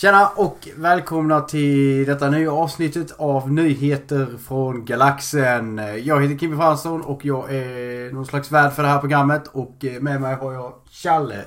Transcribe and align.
Tjena 0.00 0.28
och 0.28 0.68
välkomna 0.76 1.40
till 1.40 2.06
detta 2.06 2.30
nya 2.30 2.52
avsnittet 2.52 3.12
av 3.16 3.52
Nyheter 3.52 4.26
från 4.48 4.84
Galaxen. 4.84 5.80
Jag 6.02 6.22
heter 6.22 6.38
Kimmy 6.38 6.56
Fransson 6.56 7.02
och 7.02 7.24
jag 7.24 7.54
är 7.54 8.12
någon 8.12 8.26
slags 8.26 8.52
värd 8.52 8.72
för 8.72 8.82
det 8.82 8.88
här 8.88 9.00
programmet 9.00 9.46
och 9.46 9.84
eh, 9.84 10.00
med 10.00 10.20
mig 10.20 10.34
har 10.34 10.52
jag 10.52 10.72
Challe 10.90 11.44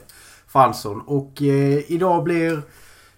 Fransson. 0.47 1.01
Och 1.01 1.41
eh, 1.41 1.91
idag 1.91 2.23
blir 2.23 2.61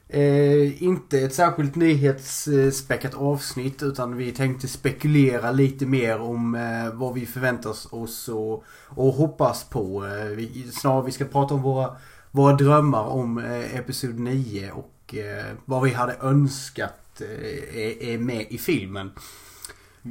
eh, 0.07 0.83
inte 0.83 1.19
ett 1.19 1.33
särskilt 1.33 1.75
nyhetsspäckat 1.75 3.13
avsnitt 3.13 3.83
utan 3.83 4.17
vi 4.17 4.31
tänkte 4.31 4.67
spekulera 4.67 5.51
lite 5.51 5.85
mer 5.85 6.21
om 6.21 6.55
eh, 6.55 6.93
vad 6.93 7.13
vi 7.13 7.25
förväntar 7.25 7.69
oss 7.95 8.29
och, 8.29 8.63
och 8.87 9.13
hoppas 9.13 9.63
på. 9.63 10.05
Eh, 10.05 10.25
vi, 10.25 10.71
snarare 10.71 11.05
vi 11.05 11.11
ska 11.11 11.25
prata 11.25 11.53
om 11.53 11.61
våra, 11.61 11.95
våra 12.31 12.53
drömmar 12.53 13.03
om 13.03 13.37
eh, 13.37 13.75
Episod 13.75 14.19
9 14.19 14.71
och 14.71 14.92
eh, 15.19 15.55
vad 15.65 15.83
vi 15.83 15.93
hade 15.93 16.17
önskat 16.21 17.21
eh, 17.21 17.77
är, 17.77 18.03
är 18.03 18.17
med 18.17 18.45
i 18.49 18.57
filmen. 18.57 19.11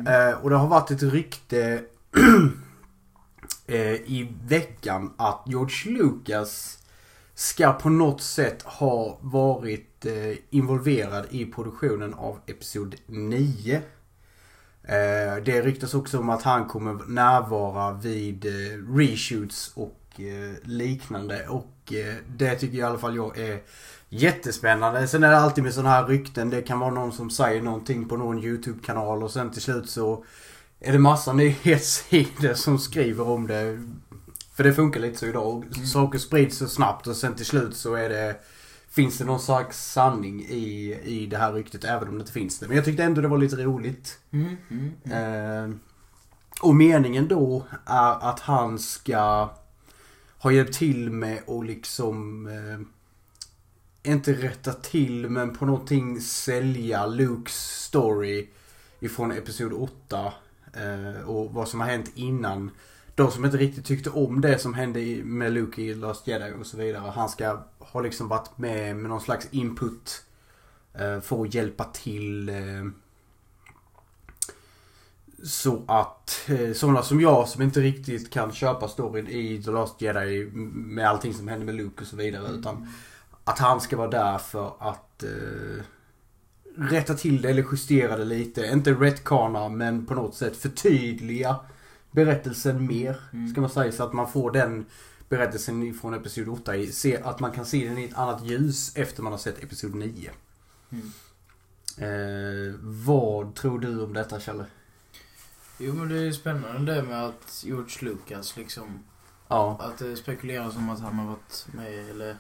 Eh, 0.07 0.43
och 0.43 0.51
det 0.51 0.57
har 0.57 0.69
varit 0.69 0.91
ett 0.91 1.03
rykte 1.03 1.85
eh, 3.67 3.93
i 3.93 4.35
veckan 4.45 5.13
att 5.17 5.43
George 5.47 5.93
Lucas 5.93 6.79
ska 7.35 7.73
på 7.73 7.89
något 7.89 8.23
sätt 8.23 8.63
ha 8.63 9.19
varit 9.21 10.07
eh, 10.07 10.37
involverad 10.51 11.27
i 11.31 11.47
produktionen 11.47 12.15
av 12.15 12.39
Episod 12.47 12.95
9. 13.07 13.77
Eh, 13.77 15.45
det 15.45 15.63
ryktas 15.63 15.95
också 15.95 16.19
om 16.19 16.31
att 16.31 16.43
han 16.43 16.69
kommer 16.69 16.95
närvara 17.07 17.93
vid 17.93 18.45
reshoots 18.97 19.73
och 19.75 20.02
eh, 20.21 20.69
liknande. 20.69 21.49
Och 21.49 21.93
eh, 21.93 22.15
det 22.27 22.55
tycker 22.55 22.79
i 22.79 22.83
alla 22.83 22.99
fall 22.99 23.17
jag 23.17 23.39
är 23.39 23.63
jättespännande. 24.09 25.09
Sen 25.09 25.25
är 25.25 25.31
det 25.31 25.39
alltid 25.39 25.65
med 25.65 25.75
sådana 25.75 25.91
här 25.91 26.07
rykten. 26.07 26.51
Det 26.51 26.63
kan 26.63 26.79
vara 26.79 26.91
någon 26.91 27.13
som 27.13 27.31
säger 27.31 27.63
någonting 27.63 28.09
på 28.09 28.17
någon 28.17 28.45
YouTube-kanal 28.45 29.23
och 29.23 29.31
sen 29.31 29.51
till 29.51 29.63
slut 29.63 29.91
så 29.91 30.25
är 30.81 30.93
det 30.93 30.99
massa 30.99 31.33
nyhetssidor 31.33 32.55
som 32.55 32.79
skriver 32.79 33.29
om 33.29 33.47
det. 33.47 33.89
För 34.55 34.65
det 34.65 34.73
funkar 34.73 35.01
lite 35.01 35.19
så 35.19 35.27
idag. 35.27 35.65
Saker 35.93 36.19
sprids 36.19 36.59
så 36.59 36.69
snabbt 36.69 37.07
och 37.07 37.17
sen 37.17 37.35
till 37.35 37.47
slut 37.47 37.77
så 37.77 37.95
är 37.95 38.09
det 38.09 38.37
Finns 38.93 39.19
det 39.19 39.25
någon 39.25 39.41
slags 39.41 39.93
sanning 39.93 40.41
i, 40.41 40.99
i 41.05 41.27
det 41.27 41.37
här 41.37 41.53
ryktet 41.53 41.85
även 41.85 42.09
om 42.09 42.15
det 42.15 42.21
inte 42.21 42.33
finns 42.33 42.59
det. 42.59 42.67
Men 42.69 42.77
jag 42.77 42.85
tyckte 42.85 43.05
ändå 43.05 43.21
det 43.21 43.29
var 43.29 43.39
lite 43.39 43.57
roligt. 43.57 44.19
Mm, 44.31 44.57
mm, 44.71 44.93
mm. 45.05 45.71
Eh, 45.71 45.77
och 46.63 46.75
meningen 46.75 47.29
då 47.29 47.65
är 47.87 48.31
att 48.31 48.41
han 48.41 48.79
ska 48.79 49.51
har 50.43 50.51
hjälpt 50.51 50.75
till 50.75 51.11
med 51.11 51.49
att 51.49 51.67
liksom 51.67 52.47
eh, 52.47 52.81
inte 54.13 54.33
rätta 54.33 54.73
till 54.73 55.31
men 55.31 55.57
på 55.57 55.67
någonting 55.67 56.21
sälja 56.21 57.07
Lukes 57.07 57.85
story 57.85 58.49
ifrån 59.01 59.33
Episod 59.33 59.73
8 59.73 60.33
eh, 60.75 61.29
och 61.29 61.53
vad 61.53 61.69
som 61.69 61.81
har 61.81 61.87
hänt 61.87 62.13
innan. 62.15 62.71
De 63.15 63.31
som 63.31 63.45
inte 63.45 63.57
riktigt 63.57 63.85
tyckte 63.85 64.11
om 64.11 64.41
det 64.41 64.59
som 64.59 64.75
hände 64.75 65.01
med 65.25 65.53
Luke 65.53 65.83
i 65.83 65.95
Last 65.95 66.27
Jedi 66.27 66.53
och 66.61 66.67
så 66.67 66.77
vidare. 66.77 67.11
Han 67.11 67.29
ska 67.29 67.63
ha 67.79 68.01
liksom 68.01 68.29
varit 68.29 68.59
med 68.59 68.97
med 68.97 69.11
någon 69.11 69.21
slags 69.21 69.49
input 69.51 70.25
eh, 70.95 71.21
för 71.21 71.43
att 71.43 71.55
hjälpa 71.55 71.85
till 71.85 72.49
eh, 72.49 72.85
så 75.43 75.83
att 75.89 76.41
eh, 76.49 76.73
sådana 76.73 77.03
som 77.03 77.21
jag 77.21 77.49
som 77.49 77.63
inte 77.63 77.81
riktigt 77.81 78.31
kan 78.31 78.53
köpa 78.53 78.89
storyn 78.89 79.29
i 79.29 79.63
The 79.63 79.71
Last 79.71 80.03
Jedi 80.03 80.51
med 80.75 81.09
allting 81.09 81.35
som 81.35 81.49
hände 81.49 81.67
med 81.67 81.75
Luke 81.75 82.01
och 82.01 82.07
så 82.07 82.17
vidare. 82.17 82.53
Utan 82.53 82.89
att 83.45 83.59
han 83.59 83.81
ska 83.81 83.97
vara 83.97 84.11
där 84.11 84.39
för 84.39 84.73
att 84.79 85.23
eh, 85.23 85.85
rätta 86.77 87.15
till 87.15 87.43
det 87.43 87.51
eller 87.51 87.67
justera 87.73 88.17
det 88.17 88.25
lite. 88.25 88.67
Inte 88.67 88.93
retcona 88.93 89.69
men 89.69 90.07
på 90.07 90.15
något 90.15 90.35
sätt 90.35 90.57
förtydliga 90.57 91.57
berättelsen 92.11 92.87
mer. 92.87 93.21
Mm. 93.33 93.49
Ska 93.49 93.61
man 93.61 93.71
säga 93.71 93.93
så 93.93 94.05
att 94.05 94.13
man 94.13 94.33
får 94.33 94.51
den 94.51 94.87
berättelsen 95.29 95.95
från 95.95 96.15
Episod 96.15 96.49
8 96.49 96.77
i, 96.77 96.93
se, 96.93 97.23
att 97.23 97.41
man 97.41 97.53
kan 97.53 97.67
se 97.67 97.89
den 97.89 97.99
i 97.99 98.05
ett 98.05 98.19
annat 98.19 98.45
ljus 98.45 98.97
efter 98.97 99.23
man 99.23 99.33
har 99.33 99.39
sett 99.39 99.65
Episod 99.65 99.95
9. 99.95 100.31
Mm. 100.91 101.13
Eh, 101.99 102.75
vad 102.81 103.55
tror 103.55 103.79
du 103.79 104.03
om 104.03 104.13
detta 104.13 104.41
Kjelle? 104.41 104.65
Jo 105.85 105.95
men 105.95 106.09
det 106.09 106.19
är 106.19 106.33
spännande 106.33 106.95
det 106.95 107.03
med 107.03 107.25
att 107.25 107.63
George 107.67 107.97
Lucas 108.01 108.57
liksom, 108.57 108.99
Ja. 109.49 109.79
att 109.81 109.99
det 109.99 110.17
spekuleras 110.17 110.77
om 110.77 110.91
att 110.91 111.01
han 111.01 111.15
har 111.19 111.27
varit 111.27 111.67
med 111.73 112.11
eller 112.11 112.37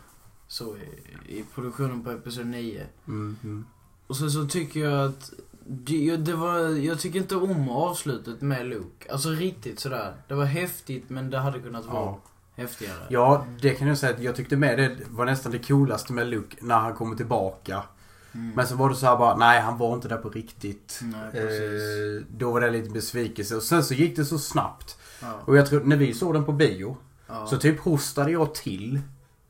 så 0.48 0.76
i, 0.76 1.38
i 1.38 1.44
produktionen 1.54 2.04
på 2.04 2.10
Episod 2.10 2.46
9. 2.46 2.86
Mm, 3.06 3.36
mm. 3.44 3.64
Och 4.06 4.16
sen 4.16 4.30
så 4.30 4.46
tycker 4.46 4.80
jag 4.80 5.08
att 5.08 5.32
det, 5.66 6.16
det 6.16 6.34
var, 6.34 6.58
jag 6.68 7.00
tycker 7.00 7.18
inte 7.18 7.36
om 7.36 7.68
avslutet 7.68 8.40
med 8.40 8.66
Luke. 8.66 9.12
Alltså 9.12 9.28
riktigt 9.30 9.80
sådär. 9.80 10.14
Det 10.28 10.34
var 10.34 10.44
häftigt 10.44 11.10
men 11.10 11.30
det 11.30 11.38
hade 11.38 11.58
kunnat 11.60 11.84
vara 11.86 11.94
Ja. 12.04 12.20
häftigare. 12.56 13.06
ja, 13.08 13.46
det 13.60 13.70
kan 13.74 13.88
jag 13.88 13.98
säga 13.98 14.14
att 14.14 14.22
jag 14.22 14.36
tyckte 14.36 14.56
med 14.56 14.78
det 14.78 14.96
var 15.10 15.24
nästan 15.26 15.52
det 15.52 15.58
coolaste 15.68 16.12
med 16.12 16.26
Luke 16.26 16.56
när 16.60 16.78
han 16.78 16.94
kommer 16.94 17.16
tillbaka. 17.16 17.82
Mm. 18.34 18.52
Men 18.56 18.66
så 18.66 18.76
var 18.76 18.88
det 18.90 18.94
så 18.96 19.06
här 19.06 19.16
bara, 19.16 19.36
nej 19.36 19.60
han 19.60 19.78
var 19.78 19.94
inte 19.94 20.08
där 20.08 20.16
på 20.16 20.28
riktigt. 20.28 21.00
Nej. 21.02 21.42
Eh, 21.42 22.22
då 22.30 22.52
var 22.52 22.60
det 22.60 22.70
lite 22.70 22.90
besvikelse. 22.90 23.56
Och 23.56 23.62
sen 23.62 23.84
så 23.84 23.94
gick 23.94 24.16
det 24.16 24.24
så 24.24 24.38
snabbt. 24.38 24.98
Ja, 25.20 25.32
Och 25.44 25.56
jag 25.56 25.66
tror, 25.66 25.80
när 25.84 25.96
vi 25.96 26.14
såg 26.14 26.34
den 26.34 26.44
på 26.44 26.52
bio, 26.52 26.96
ja, 27.28 27.46
så 27.46 27.56
typ 27.56 27.80
hostade 27.80 28.30
jag 28.30 28.54
till. 28.54 29.00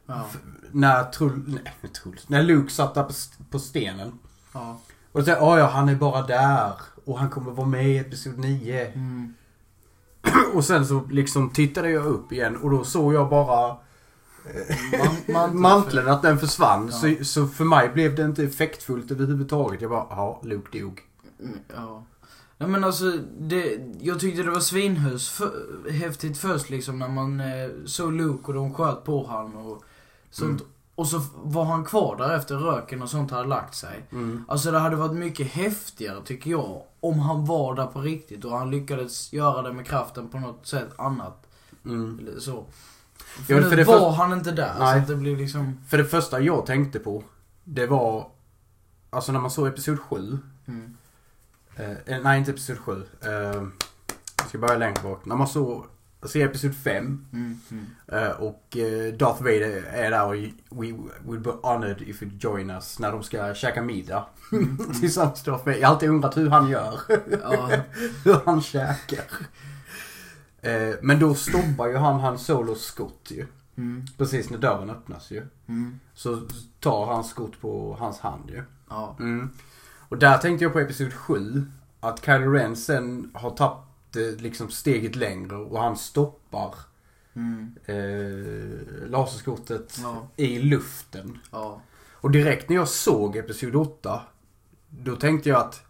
ja, 0.06 0.26
När 0.70 1.04
Trull, 1.04 1.42
nej, 1.64 1.90
Truls, 2.02 2.28
när 2.28 2.42
Luke 2.42 2.72
satt 2.72 2.94
där 2.94 3.02
på, 3.02 3.12
på 3.50 3.58
stenen. 3.58 4.18
ja. 4.54 4.80
Och 5.12 5.20
då 5.20 5.24
tänkte 5.24 5.44
jag, 5.44 5.52
"Ah, 5.52 5.58
ja 5.58 5.66
han 5.66 5.88
är 5.88 5.94
bara 5.94 6.22
där. 6.22 6.72
Och 7.04 7.18
han 7.18 7.30
kommer 7.30 7.50
vara 7.50 7.66
med 7.66 7.88
i 7.88 7.98
Episod 7.98 8.38
9. 8.38 8.86
Mm. 8.86 9.34
Och 10.54 10.64
sen 10.64 10.86
så 10.86 11.04
liksom 11.10 11.50
tittade 11.50 11.90
jag 11.90 12.06
upp 12.06 12.32
igen 12.32 12.56
och 12.56 12.70
då 12.70 12.84
såg 12.84 13.14
jag 13.14 13.28
bara 13.28 13.76
Man, 14.98 15.34
man, 15.34 15.60
manteln, 15.60 16.08
att 16.08 16.22
den 16.22 16.38
försvann. 16.38 16.90
Ja. 16.92 16.98
Så, 16.98 17.24
så 17.24 17.46
för 17.46 17.64
mig 17.64 17.88
blev 17.88 18.14
det 18.14 18.22
inte 18.22 18.44
effektfullt 18.44 19.10
överhuvudtaget. 19.10 19.80
Jag 19.80 19.90
bara, 19.90 20.06
ja, 20.10 20.40
Luke 20.44 20.78
dog. 20.78 21.00
Mm, 21.40 21.58
Ja. 21.74 22.04
Nej 22.58 22.70
men 22.70 22.84
alltså, 22.84 23.10
det, 23.38 23.78
jag 24.00 24.20
tyckte 24.20 24.42
det 24.42 24.50
var 24.50 24.60
svinhus 24.60 25.30
för, 25.30 25.52
häftigt 25.90 26.38
först 26.38 26.70
liksom 26.70 26.98
när 26.98 27.08
man 27.08 27.40
eh, 27.40 27.68
såg 27.84 28.12
Luke 28.12 28.46
och 28.46 28.54
de 28.54 28.74
sköt 28.74 29.04
på 29.04 29.26
han 29.26 29.56
och 29.56 29.82
sånt. 30.30 30.60
Mm. 30.60 30.72
Och 30.94 31.06
så 31.08 31.22
var 31.34 31.64
han 31.64 31.84
kvar 31.84 32.16
där 32.16 32.36
efter 32.36 32.56
röken 32.56 33.02
och 33.02 33.10
sånt 33.10 33.30
hade 33.30 33.48
lagt 33.48 33.74
sig. 33.74 34.06
Mm. 34.12 34.44
Alltså 34.48 34.70
det 34.70 34.78
hade 34.78 34.96
varit 34.96 35.16
mycket 35.16 35.46
häftigare 35.46 36.22
tycker 36.24 36.50
jag 36.50 36.82
om 37.00 37.18
han 37.18 37.44
var 37.44 37.74
där 37.74 37.86
på 37.86 38.00
riktigt 38.00 38.44
och 38.44 38.58
han 38.58 38.70
lyckades 38.70 39.32
göra 39.32 39.62
det 39.62 39.72
med 39.72 39.86
kraften 39.86 40.28
på 40.28 40.38
något 40.38 40.66
sätt 40.66 40.88
annat. 40.98 41.46
Mm. 41.84 42.18
Eller 42.18 42.40
så. 42.40 42.64
Ja, 43.38 43.44
För 43.44 43.54
nu 43.60 43.68
för 43.68 43.76
det 43.76 43.84
var 43.84 44.08
först- 44.10 44.18
han 44.18 44.32
inte 44.32 44.52
där 44.52 44.74
Nej. 44.78 44.92
så 44.92 44.98
att 44.98 45.06
det 45.08 45.16
blev 45.16 45.38
liksom... 45.38 45.80
För 45.88 45.98
det 45.98 46.04
första 46.04 46.40
jag 46.40 46.66
tänkte 46.66 46.98
på, 46.98 47.24
det 47.64 47.86
var... 47.86 48.28
Alltså 49.10 49.32
när 49.32 49.40
man 49.40 49.50
såg 49.50 49.66
Episod 49.68 50.00
7. 50.00 50.38
Mm. 50.68 50.96
Eh, 51.76 52.20
nej, 52.22 52.38
inte 52.38 52.50
Episod 52.50 52.78
7. 52.78 53.02
Eh, 53.20 53.30
jag 54.38 54.48
ska 54.48 54.58
börja 54.58 54.76
längre 54.76 55.02
bak. 55.02 55.24
När 55.24 55.36
man 55.36 55.48
såg, 55.48 55.86
ser 56.26 56.44
Episod 56.46 56.74
5. 56.76 57.26
Mm. 57.32 57.60
Mm. 57.70 57.86
Eh, 58.12 58.30
och 58.30 58.76
eh, 58.76 59.12
Darth 59.14 59.42
Vader 59.42 59.84
är 59.92 60.10
där 60.10 60.26
och 60.26 60.34
we 60.84 60.92
would 61.24 61.42
be 61.42 61.50
honored 61.62 62.02
if 62.02 62.22
you 62.22 62.32
join 62.40 62.70
us. 62.70 62.98
När 62.98 63.12
de 63.12 63.22
ska 63.22 63.54
käka 63.54 63.82
middag. 63.82 64.26
Mm. 64.52 64.78
Tillsammans 65.00 65.46
med 65.46 65.54
Darth 65.54 65.66
Vader. 65.66 65.78
Jag 65.80 65.88
har 65.88 65.94
alltid 65.94 66.08
undrat 66.08 66.36
hur 66.36 66.50
han 66.50 66.68
gör. 66.68 67.00
Ja. 67.42 67.70
hur 68.24 68.40
han 68.44 68.62
käkar. 68.62 69.24
Eh, 70.62 70.94
men 71.02 71.18
då 71.18 71.34
stopper 71.34 71.86
ju 71.86 71.96
han 71.96 72.20
Han 72.20 72.38
Solos 72.38 72.82
skott 72.84 73.26
ju. 73.30 73.46
Mm. 73.76 74.04
Precis 74.18 74.50
när 74.50 74.58
dörren 74.58 74.90
öppnas 74.90 75.30
ju. 75.30 75.46
Mm. 75.66 76.00
Så 76.14 76.40
tar 76.80 77.06
han 77.06 77.24
skott 77.24 77.60
på 77.60 77.96
hans 77.98 78.18
hand 78.20 78.50
ju. 78.50 78.62
Ja. 78.88 79.16
Mm. 79.20 79.50
Och 80.08 80.18
där 80.18 80.38
tänkte 80.38 80.64
jag 80.64 80.72
på 80.72 80.80
Episod 80.80 81.12
7. 81.12 81.64
Att 82.00 82.24
Kylo 82.24 82.50
Ren 82.52 82.76
sen 82.76 83.30
har 83.34 83.50
tagit 83.50 84.16
eh, 84.16 84.42
liksom 84.42 84.70
steget 84.70 85.16
längre 85.16 85.56
och 85.56 85.80
han 85.82 85.96
stoppar 85.96 86.74
Mm. 87.34 87.74
eh, 87.84 89.08
laserskottet 89.10 89.98
Ja. 90.02 90.28
i 90.36 90.58
luften. 90.58 91.38
Ja. 91.50 91.80
Och 92.12 92.30
direkt 92.30 92.68
när 92.68 92.76
jag 92.76 92.88
såg 92.88 93.36
Episod 93.36 93.76
8. 93.76 94.20
Då 94.88 95.16
tänkte 95.16 95.48
jag 95.48 95.60
att 95.60 95.82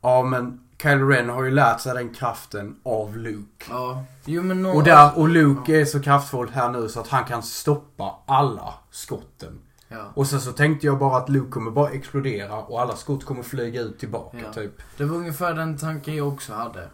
Ja 0.00 0.22
men 0.22 0.67
Kylo 0.82 1.08
Ren 1.08 1.28
har 1.28 1.42
ju 1.44 1.50
lärt 1.50 1.80
sig 1.80 1.94
den 1.94 2.14
kraften 2.14 2.76
av 2.84 3.16
Luke. 3.16 3.64
Ja. 3.70 4.04
Jo 4.24 4.42
men 4.42 4.62
nå- 4.62 4.70
Och, 4.76 4.84
där, 4.84 5.18
och 5.18 5.28
Luke 5.28 5.80
är 5.80 5.84
så 5.84 6.00
kraftfull 6.00 6.48
här 6.50 6.68
nu 6.70 6.88
så 6.88 7.00
att 7.00 7.08
han 7.08 7.24
kan 7.24 7.42
stoppa 7.42 8.14
alla 8.26 8.74
skotten. 8.90 9.58
Ja. 9.88 10.04
Och 10.14 10.26
sen 10.26 10.40
så 10.40 10.52
tänkte 10.52 10.86
jag 10.86 10.98
bara 10.98 11.16
att 11.16 11.28
Luke 11.28 11.50
kommer 11.50 11.70
bara 11.70 11.90
explodera 11.90 12.56
och 12.58 12.80
alla 12.80 12.96
skott 12.96 13.24
kommer 13.24 13.42
flyga 13.42 13.80
ut 13.80 13.98
tillbaka 13.98 14.38
Ja. 14.44 14.52
typ. 14.52 14.72
Det 14.96 15.04
var 15.04 15.16
ungefär 15.16 15.54
den 15.54 15.78
tanken 15.78 16.16
jag 16.16 16.28
också 16.28 16.54
hade. 16.54 16.88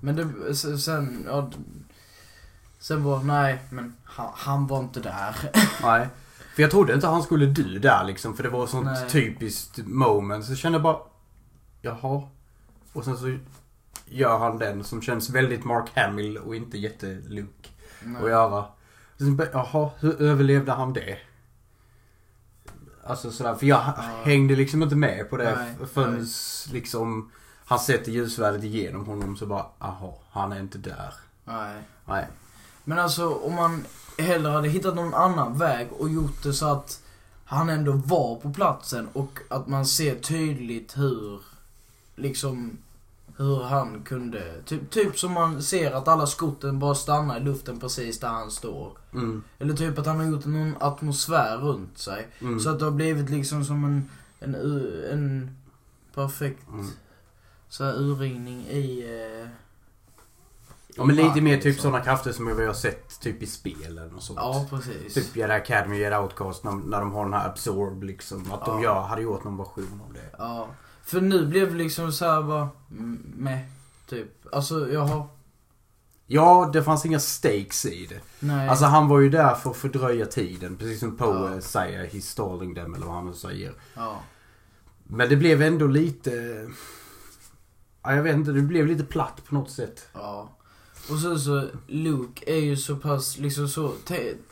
Men 0.00 0.16
det, 0.16 0.54
sen, 0.78 1.24
ja, 1.28 1.50
Sen 2.78 3.04
var, 3.04 3.22
nej, 3.22 3.58
men 3.70 3.96
han, 4.04 4.30
han 4.34 4.66
var 4.66 4.78
inte 4.80 5.00
där. 5.00 5.36
Nej. 5.82 6.08
För 6.54 6.62
jag 6.62 6.70
trodde 6.70 6.94
inte 6.94 7.06
han 7.06 7.22
skulle 7.22 7.46
dö 7.46 7.78
där 7.78 8.04
liksom. 8.04 8.36
För 8.36 8.42
det 8.42 8.48
var 8.48 8.66
sånt 8.66 8.84
Nej. 8.84 9.08
typiskt 9.10 9.78
moment. 9.86 10.44
Så 10.44 10.54
kände 10.54 10.76
jag 10.76 10.82
bara, 10.82 10.96
jaha. 11.82 12.22
Och 12.94 13.04
sen 13.04 13.16
så 13.16 13.38
gör 14.06 14.38
han 14.38 14.58
den 14.58 14.84
som 14.84 15.02
känns 15.02 15.30
väldigt 15.30 15.64
Mark 15.64 15.90
Hamill 15.96 16.38
och 16.38 16.56
inte 16.56 16.78
jätte-Luke 16.78 17.68
att 18.22 18.30
göra. 18.30 18.64
Sen 19.18 19.42
jaha, 19.52 19.90
hur 20.00 20.22
överlevde 20.22 20.72
han 20.72 20.92
det? 20.92 21.18
Alltså 23.06 23.30
sådär, 23.30 23.54
för 23.54 23.66
jag 23.66 23.80
hängde 24.24 24.56
liksom 24.56 24.82
inte 24.82 24.96
med 24.96 25.30
på 25.30 25.36
det 25.36 25.54
Nej, 25.56 25.88
förrän 25.92 26.14
nej. 26.14 26.26
liksom 26.72 27.30
han 27.66 27.78
sätter 27.78 28.12
ljusvärdet 28.12 28.64
igenom 28.64 29.06
honom 29.06 29.36
så 29.36 29.46
bara, 29.46 29.66
jaha, 29.78 30.12
han 30.30 30.52
är 30.52 30.60
inte 30.60 30.78
där. 30.78 31.14
Nej. 31.44 31.82
Nej. 32.04 32.26
Men 32.84 32.98
alltså 32.98 33.34
om 33.34 33.54
man 33.54 33.84
hellre 34.18 34.52
hade 34.52 34.68
hittat 34.68 34.94
någon 34.94 35.14
annan 35.14 35.58
väg 35.58 35.88
och 35.92 36.08
gjort 36.08 36.42
det 36.42 36.52
så 36.52 36.66
att 36.66 37.00
han 37.44 37.68
ändå 37.68 37.92
var 37.92 38.36
på 38.36 38.52
platsen 38.52 39.08
och 39.12 39.38
att 39.50 39.66
man 39.66 39.86
ser 39.86 40.14
tydligt 40.14 40.98
hur, 40.98 41.40
liksom, 42.16 42.78
hur 43.36 43.62
han 43.62 44.02
kunde, 44.02 44.62
typ, 44.66 44.90
typ 44.90 45.18
som 45.18 45.32
man 45.32 45.62
ser 45.62 45.92
att 45.92 46.08
alla 46.08 46.26
skotten 46.26 46.78
bara 46.78 46.94
stannar 46.94 47.36
i 47.36 47.40
luften 47.40 47.80
precis 47.80 48.20
där 48.20 48.28
han 48.28 48.50
står. 48.50 48.98
Mm, 49.12 49.42
Eller 49.58 49.74
typ 49.74 49.98
att 49.98 50.06
han 50.06 50.16
har 50.16 50.24
gjort 50.24 50.44
någon 50.44 50.74
atmosfär 50.80 51.56
runt 51.56 51.98
sig. 51.98 52.28
mm, 52.40 52.60
Så 52.60 52.70
att 52.70 52.78
det 52.78 52.84
har 52.84 52.92
blivit 52.92 53.30
liksom 53.30 53.64
som 53.64 53.84
en, 53.84 54.10
en, 54.40 54.54
en 55.12 55.56
perfekt 56.14 56.68
mm. 56.68 56.86
så 57.68 57.84
här 57.84 57.92
urringning 57.94 58.60
i... 58.66 59.04
Eh, 59.42 59.48
Ja 60.96 61.04
men 61.04 61.16
lite 61.16 61.40
mer 61.40 61.56
typ 61.56 61.64
liksom. 61.64 61.82
sådana 61.82 62.04
krafter 62.04 62.32
som 62.32 62.56
vi 62.56 62.66
har 62.66 62.74
sett 62.74 63.20
typ 63.20 63.42
i 63.42 63.46
spelen 63.46 64.14
och 64.14 64.22
sånt. 64.22 64.38
Ja, 64.42 64.66
precis. 64.70 65.14
Typ 65.14 65.36
Jedi 65.36 65.52
Academy, 65.52 65.98
Jedi 65.98 66.16
Outcast 66.16 66.64
när, 66.64 66.72
när 66.72 67.00
de 67.00 67.12
har 67.12 67.24
den 67.24 67.32
här 67.34 67.48
Absorb 67.48 68.02
liksom. 68.02 68.52
Att 68.52 68.64
de 68.64 68.76
Ja. 68.82 68.84
gör, 68.84 69.00
hade 69.00 69.22
gjort 69.22 69.44
någon 69.44 69.56
version 69.56 70.00
av 70.08 70.12
det. 70.12 70.30
Ja. 70.38 70.68
För 71.04 71.20
nu 71.20 71.46
blev 71.46 71.70
det 71.72 71.78
liksom 71.78 72.12
så 72.12 72.24
här 72.24 72.42
bara, 72.42 72.68
mm, 72.90 73.32
med 73.36 73.58
typ. 74.08 74.54
Alltså, 74.54 74.92
jaha. 74.92 75.26
Ja, 76.26 76.70
det 76.72 76.82
fanns 76.82 77.06
inga 77.06 77.20
stakes 77.20 77.86
i 77.86 78.06
det. 78.06 78.20
Nej. 78.40 78.68
Alltså 78.68 78.84
han 78.84 79.08
var 79.08 79.20
ju 79.20 79.30
där 79.30 79.54
för 79.54 79.70
att 79.70 79.76
fördröja 79.76 80.26
tiden. 80.26 80.76
Precis 80.76 81.00
som 81.00 81.16
Poe 81.16 81.54
Ja. 81.54 81.60
säger, 81.60 82.06
he's 82.06 82.20
stalling 82.20 82.74
them 82.74 82.94
eller 82.94 83.06
vad 83.06 83.14
han 83.14 83.26
nu 83.26 83.34
säger. 83.34 83.72
ja. 83.94 84.20
Men 85.06 85.28
det 85.28 85.36
blev 85.36 85.62
ändå 85.62 85.86
lite... 85.86 86.66
Ja, 88.02 88.14
jag 88.14 88.22
vet 88.22 88.34
inte, 88.36 88.52
det 88.52 88.60
blev 88.62 88.86
lite 88.86 89.04
platt 89.04 89.42
på 89.48 89.54
något 89.54 89.70
sätt. 89.70 90.08
Ja. 90.14 90.48
Och 91.10 91.18
så 91.18 91.38
så, 91.38 91.68
Luke 91.86 92.44
är 92.46 92.60
ju 92.60 92.76
så 92.76 92.96
pass 92.96 93.38
liksom 93.38 93.68
så, 93.68 93.92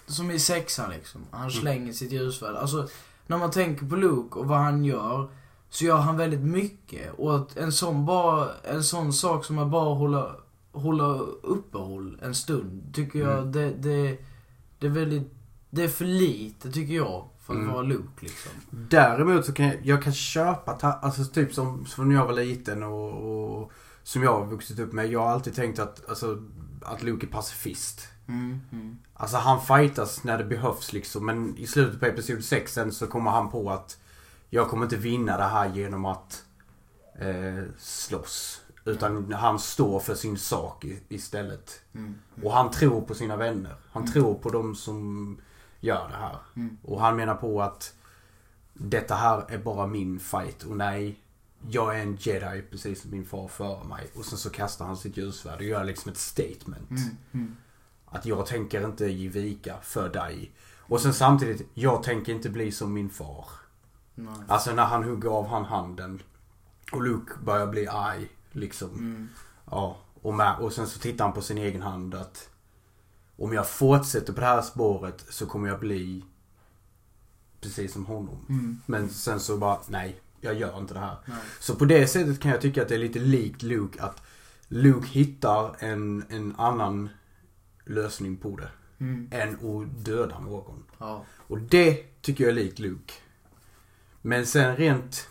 som 0.07 0.31
i 0.31 0.39
sexan 0.39 0.91
liksom. 0.91 1.21
Han 1.31 1.41
Mm. 1.41 1.51
slänger 1.53 1.93
sitt 1.93 2.13
ljusvärd. 2.13 2.57
Alltså, 2.57 2.89
när 3.27 3.39
man 3.39 3.51
tänker 3.51 3.87
på 3.87 3.97
Luke 3.97 4.39
och 4.39 4.47
vad 4.47 4.59
han 4.59 4.85
gör. 4.85 5.29
Så 5.73 5.85
gör 5.85 5.97
han 5.99 6.17
väldigt 6.17 6.41
mycket. 6.41 7.13
Och 7.19 7.37
att 7.37 7.57
en 7.57 7.73
sån 7.73 8.07
bara, 8.07 8.49
en 8.65 8.85
sån 8.85 9.13
sak 9.13 9.45
som 9.45 9.59
att 9.59 9.71
bara 9.71 9.95
hålla, 9.95 10.37
hålla 10.73 11.05
uppehåll 11.43 12.19
en 12.23 12.35
stund. 12.35 12.95
Tycker 12.95 13.19
jag, 13.19 13.39
Mm. 13.39 13.53
det, 13.53 13.71
det, 13.71 14.19
det 14.79 14.87
är 14.87 14.91
väldigt, 14.91 15.33
det 15.71 15.85
är 15.85 15.89
för 15.89 16.05
lite 16.05 16.73
tycker 16.73 16.95
jag. 16.95 17.29
För 17.41 17.53
att 17.55 17.59
Mm. 17.61 17.73
vara 17.73 17.83
Luke 17.83 18.09
liksom. 18.21 18.53
Däremot 18.71 19.45
så 19.47 19.53
kan 19.53 19.67
jag, 19.67 19.77
jag 19.83 20.03
kan 20.03 20.13
köpa, 20.13 20.73
ta, 20.73 20.93
alltså 20.93 21.25
typ 21.25 21.55
som, 21.55 21.87
som 21.87 22.09
när 22.09 22.15
jag 22.17 22.27
var 22.27 22.33
liten 22.35 22.83
och, 22.83 23.13
och 23.63 23.73
som 24.03 24.23
jag 24.23 24.39
har 24.39 24.47
vuxit 24.47 24.79
upp 24.79 24.93
med. 24.93 25.07
Jag 25.13 25.21
har 25.21 25.29
alltid 25.29 25.55
tänkt 25.55 25.79
att, 25.79 26.09
alltså, 26.09 26.43
att 26.83 27.03
Luke 27.03 27.27
är 27.27 27.31
pacifist. 27.31 28.09
Mm, 28.29 28.61
mm. 28.73 28.99
Alltså 29.15 29.37
han 29.37 29.61
fightas 29.61 30.25
när 30.25 30.39
det 30.39 30.45
behövs 30.45 30.93
liksom. 30.93 31.27
Men 31.27 31.57
i 31.57 31.67
slutet 31.67 32.01
på 32.01 32.07
Episod 32.07 32.45
6 32.45 32.73
sen 32.73 32.93
så 32.93 33.07
kommer 33.07 33.31
han 33.31 33.51
på 33.51 33.71
att 33.71 33.99
jag 34.55 34.69
kommer 34.69 34.83
inte 34.85 34.97
vinna 34.97 35.37
det 35.37 35.43
här 35.45 35.75
genom 35.75 36.05
att 36.05 36.45
eh, 37.19 37.65
slåss. 37.79 38.61
Utan 38.85 39.33
han 39.33 39.59
står 39.59 40.01
för 40.01 40.15
sin 40.15 40.39
sak 40.39 40.85
istället. 41.09 41.81
Mm, 41.95 42.15
Och 42.43 42.53
han 42.53 42.71
tror 42.71 43.01
på 43.01 43.15
sina 43.15 43.37
vänner. 43.37 43.75
Han 43.93 44.03
Mm. 44.03 44.13
tror 44.13 44.35
på 44.35 44.51
de 44.51 44.75
som 44.75 45.37
gör 45.81 46.09
det 46.09 46.17
här. 46.17 46.37
mm. 46.57 46.79
Och 46.83 47.01
han 47.01 47.17
menar 47.17 47.35
på 47.35 47.63
att 47.63 47.95
detta 48.75 49.15
här 49.15 49.45
är 49.49 49.59
bara 49.59 49.87
min 49.87 50.21
fight 50.21 50.63
och 50.63 50.77
nej, 50.77 51.19
jag 51.69 51.99
är 51.99 52.03
en 52.03 52.17
jedi 52.21 52.63
precis 52.71 53.03
som 53.03 53.11
min 53.11 53.25
far 53.25 53.49
före 53.49 53.85
mig. 53.85 54.11
Och 54.17 54.25
sen 54.25 54.39
så 54.39 54.51
kastar 54.51 54.85
han 54.87 54.97
sitt 54.97 55.17
ljusvärd 55.17 55.57
och 55.59 55.65
gör 55.65 55.85
liksom 55.85 56.13
ett 56.13 56.19
statement. 56.19 56.91
Mm, 56.91 57.17
mm. 57.33 57.57
Att 58.07 58.27
jag 58.27 58.47
tänker 58.47 58.85
inte 58.85 59.07
ge 59.07 59.29
vika 59.29 59.77
för 59.83 60.09
dig. 60.09 60.53
Och 60.79 61.01
sen 61.01 61.15
samtidigt, 61.15 61.69
jag 61.75 62.03
tänker 62.03 62.33
inte 62.33 62.51
bli 62.51 62.73
som 62.73 62.93
min 62.93 63.11
far. 63.11 63.45
Nej. 64.15 64.35
Alltså 64.49 64.73
när 64.73 64.85
han 64.85 65.05
hugger 65.05 65.29
av 65.29 65.47
han 65.47 65.65
handen. 65.65 66.23
Och 66.93 67.03
Luke 67.03 67.33
börjar 67.45 67.67
bli 67.67 67.87
arg. 67.87 68.29
Liksom. 68.53 68.91
Mm. 68.91 69.29
Ja. 69.71 69.97
Och, 70.23 70.35
med, 70.35 70.57
och 70.61 70.73
sen 70.73 70.87
så 70.87 70.99
tittar 70.99 71.25
han 71.25 71.35
på 71.35 71.43
sin 71.43 71.59
egen 71.59 71.83
hand 71.83 72.15
att 72.15 72.49
om 73.37 73.53
jag 73.53 73.69
fortsätter 73.69 74.33
på 74.33 74.41
det 74.41 74.47
här 74.47 74.63
spåret 74.63 75.25
så 75.29 75.47
kommer 75.47 75.69
jag 75.69 75.81
bli 75.81 76.25
precis 77.61 77.93
som 77.93 78.07
honom. 78.07 78.47
Mm. 78.49 78.81
Men 78.87 79.09
sen 79.09 79.41
så 79.41 79.57
bara, 79.57 79.79
nej, 79.89 80.21
jag 80.41 80.55
gör 80.55 80.79
inte 80.79 80.95
det 80.95 81.01
här. 81.01 81.17
Nej. 81.25 81.39
Så 81.61 81.75
på 81.75 81.85
det 81.85 82.07
sättet 82.07 82.41
kan 82.41 82.51
jag 82.51 82.61
tycka 82.61 82.83
att 82.83 82.89
det 82.89 82.95
är 82.95 82.99
lite 82.99 83.19
likt 83.19 83.63
Luke. 83.63 84.03
Att 84.03 84.23
Luke 84.69 85.09
hittar 85.09 85.77
en, 85.79 86.25
en 86.29 86.55
annan 86.57 87.09
lösning 87.85 88.37
på 88.37 88.57
det. 88.57 88.69
Mm. 88.99 89.29
Än 89.31 89.55
att 89.55 90.05
döda 90.05 90.39
någon. 90.39 90.85
Ja. 90.99 91.25
Och 91.31 91.59
det 91.59 92.23
tycker 92.23 92.45
jag 92.45 92.51
är 92.51 92.55
likt 92.55 92.79
Luke. 92.79 93.13
Men 94.23 94.47
sen 94.47 94.77
rent 94.77 95.29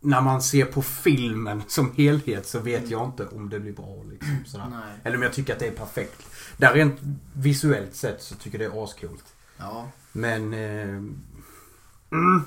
när 0.00 0.20
man 0.20 0.42
ser 0.42 0.64
på 0.64 0.82
filmen 0.82 1.62
som 1.68 1.92
helhet 1.96 2.46
så 2.46 2.58
vet 2.60 2.90
jag 2.90 3.04
inte 3.06 3.26
om 3.26 3.48
det 3.48 3.60
blir 3.60 3.72
bra. 3.72 4.02
Liksom, 4.10 4.36
sådär. 4.46 4.66
Nej. 4.70 4.94
Eller 5.04 5.16
om 5.16 5.22
jag 5.22 5.32
tycker 5.32 5.52
att 5.52 5.58
det 5.58 5.66
är 5.66 5.70
perfekt. 5.72 6.22
Där 6.56 6.74
rent 6.74 6.96
visuellt 7.32 7.94
sett 7.94 8.22
så 8.22 8.34
tycker 8.34 8.60
jag 8.60 8.72
det 8.72 8.76
är 8.78 8.84
ascoolt. 8.84 9.24
Ja. 9.58 9.88
Men... 10.12 10.52
Eh, 10.52 10.88
mm. 12.10 12.44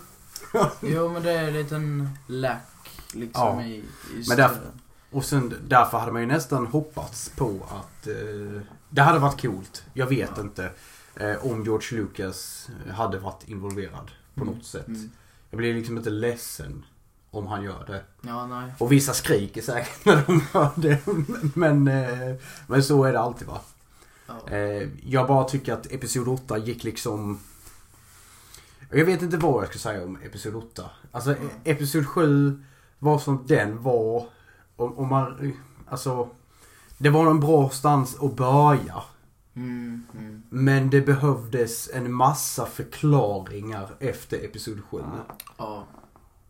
Jo 0.81 1.09
men 1.13 1.23
det 1.23 1.31
är 1.31 1.47
en 1.47 1.53
liten 1.53 2.09
lack 2.27 2.89
liksom 3.13 3.59
Ja. 3.59 3.63
i, 3.63 3.75
i 3.75 3.83
Men 4.27 4.37
därför-. 4.37 4.61
Och 5.11 5.25
sen 5.25 5.53
därför 5.67 5.97
hade 5.97 6.11
man 6.11 6.21
ju 6.21 6.27
nästan 6.27 6.67
hoppats 6.67 7.29
på 7.35 7.59
att 7.69 8.07
eh, 8.07 8.61
det 8.89 9.01
hade 9.01 9.19
varit 9.19 9.41
coolt. 9.41 9.83
Jag 9.93 10.07
vet 10.07 10.29
Ja. 10.35 10.41
inte. 10.41 10.69
Eh, 11.15 11.45
om 11.45 11.63
George 11.63 11.97
Lucas 12.01 12.69
hade 12.93 13.19
varit 13.19 13.47
involverad 13.49 14.11
på 14.35 14.41
Mm. 14.41 14.53
något 14.55 14.65
sätt. 14.65 14.87
Mm. 14.87 15.11
Jag 15.55 15.57
blir 15.57 15.73
liksom 15.73 15.97
inte 15.97 16.09
ledsen 16.09 16.85
om 17.31 17.47
han 17.47 17.63
gör 17.63 17.85
det. 17.87 18.03
Ja, 18.21 18.47
nej. 18.47 18.73
Och 18.77 18.91
vissa 18.91 19.13
skriker 19.13 19.61
säkert 19.61 20.05
när 20.05 20.23
de 20.27 20.41
hör 20.41 20.69
det. 20.75 20.99
Men, 21.55 21.87
eh, 21.87 22.35
men 22.67 22.83
så 22.83 23.03
är 23.03 23.13
det 23.13 23.19
alltid 23.19 23.47
va. 23.47 23.61
Ja. 24.27 24.49
Eh, 24.49 24.89
jag 25.03 25.27
bara 25.27 25.43
tycker 25.43 25.73
att 25.73 25.91
Episod 25.91 26.27
8 26.27 26.57
gick 26.57 26.83
liksom... 26.83 27.39
Jag 28.91 29.05
vet 29.05 29.21
inte 29.21 29.37
vad 29.37 29.63
jag 29.63 29.69
ska 29.69 29.79
säga 29.79 30.03
om 30.03 30.17
Episod 30.23 30.55
8. 30.55 30.89
Alltså 31.11 31.29
Mm. 31.35 31.49
Episod 31.63 32.07
7 32.07 32.63
var 32.99 33.19
som 33.19 33.43
den 33.47 33.83
var. 33.83 34.27
Om, 34.75 34.97
om 34.97 35.07
man... 35.07 35.53
Alltså... 35.87 36.29
Det 36.97 37.09
var 37.09 37.29
en 37.29 37.39
bra 37.39 37.69
stans 37.69 38.15
att 38.21 38.35
börja. 38.35 39.03
Mm, 39.55 40.03
mm. 40.13 40.43
Men 40.49 40.89
det 40.89 41.01
behövdes 41.01 41.89
en 41.93 42.13
massa 42.13 42.65
förklaringar 42.65 43.95
efter 43.99 44.45
Episod 44.45 44.81
7. 44.91 44.97
Ja. 45.57 45.85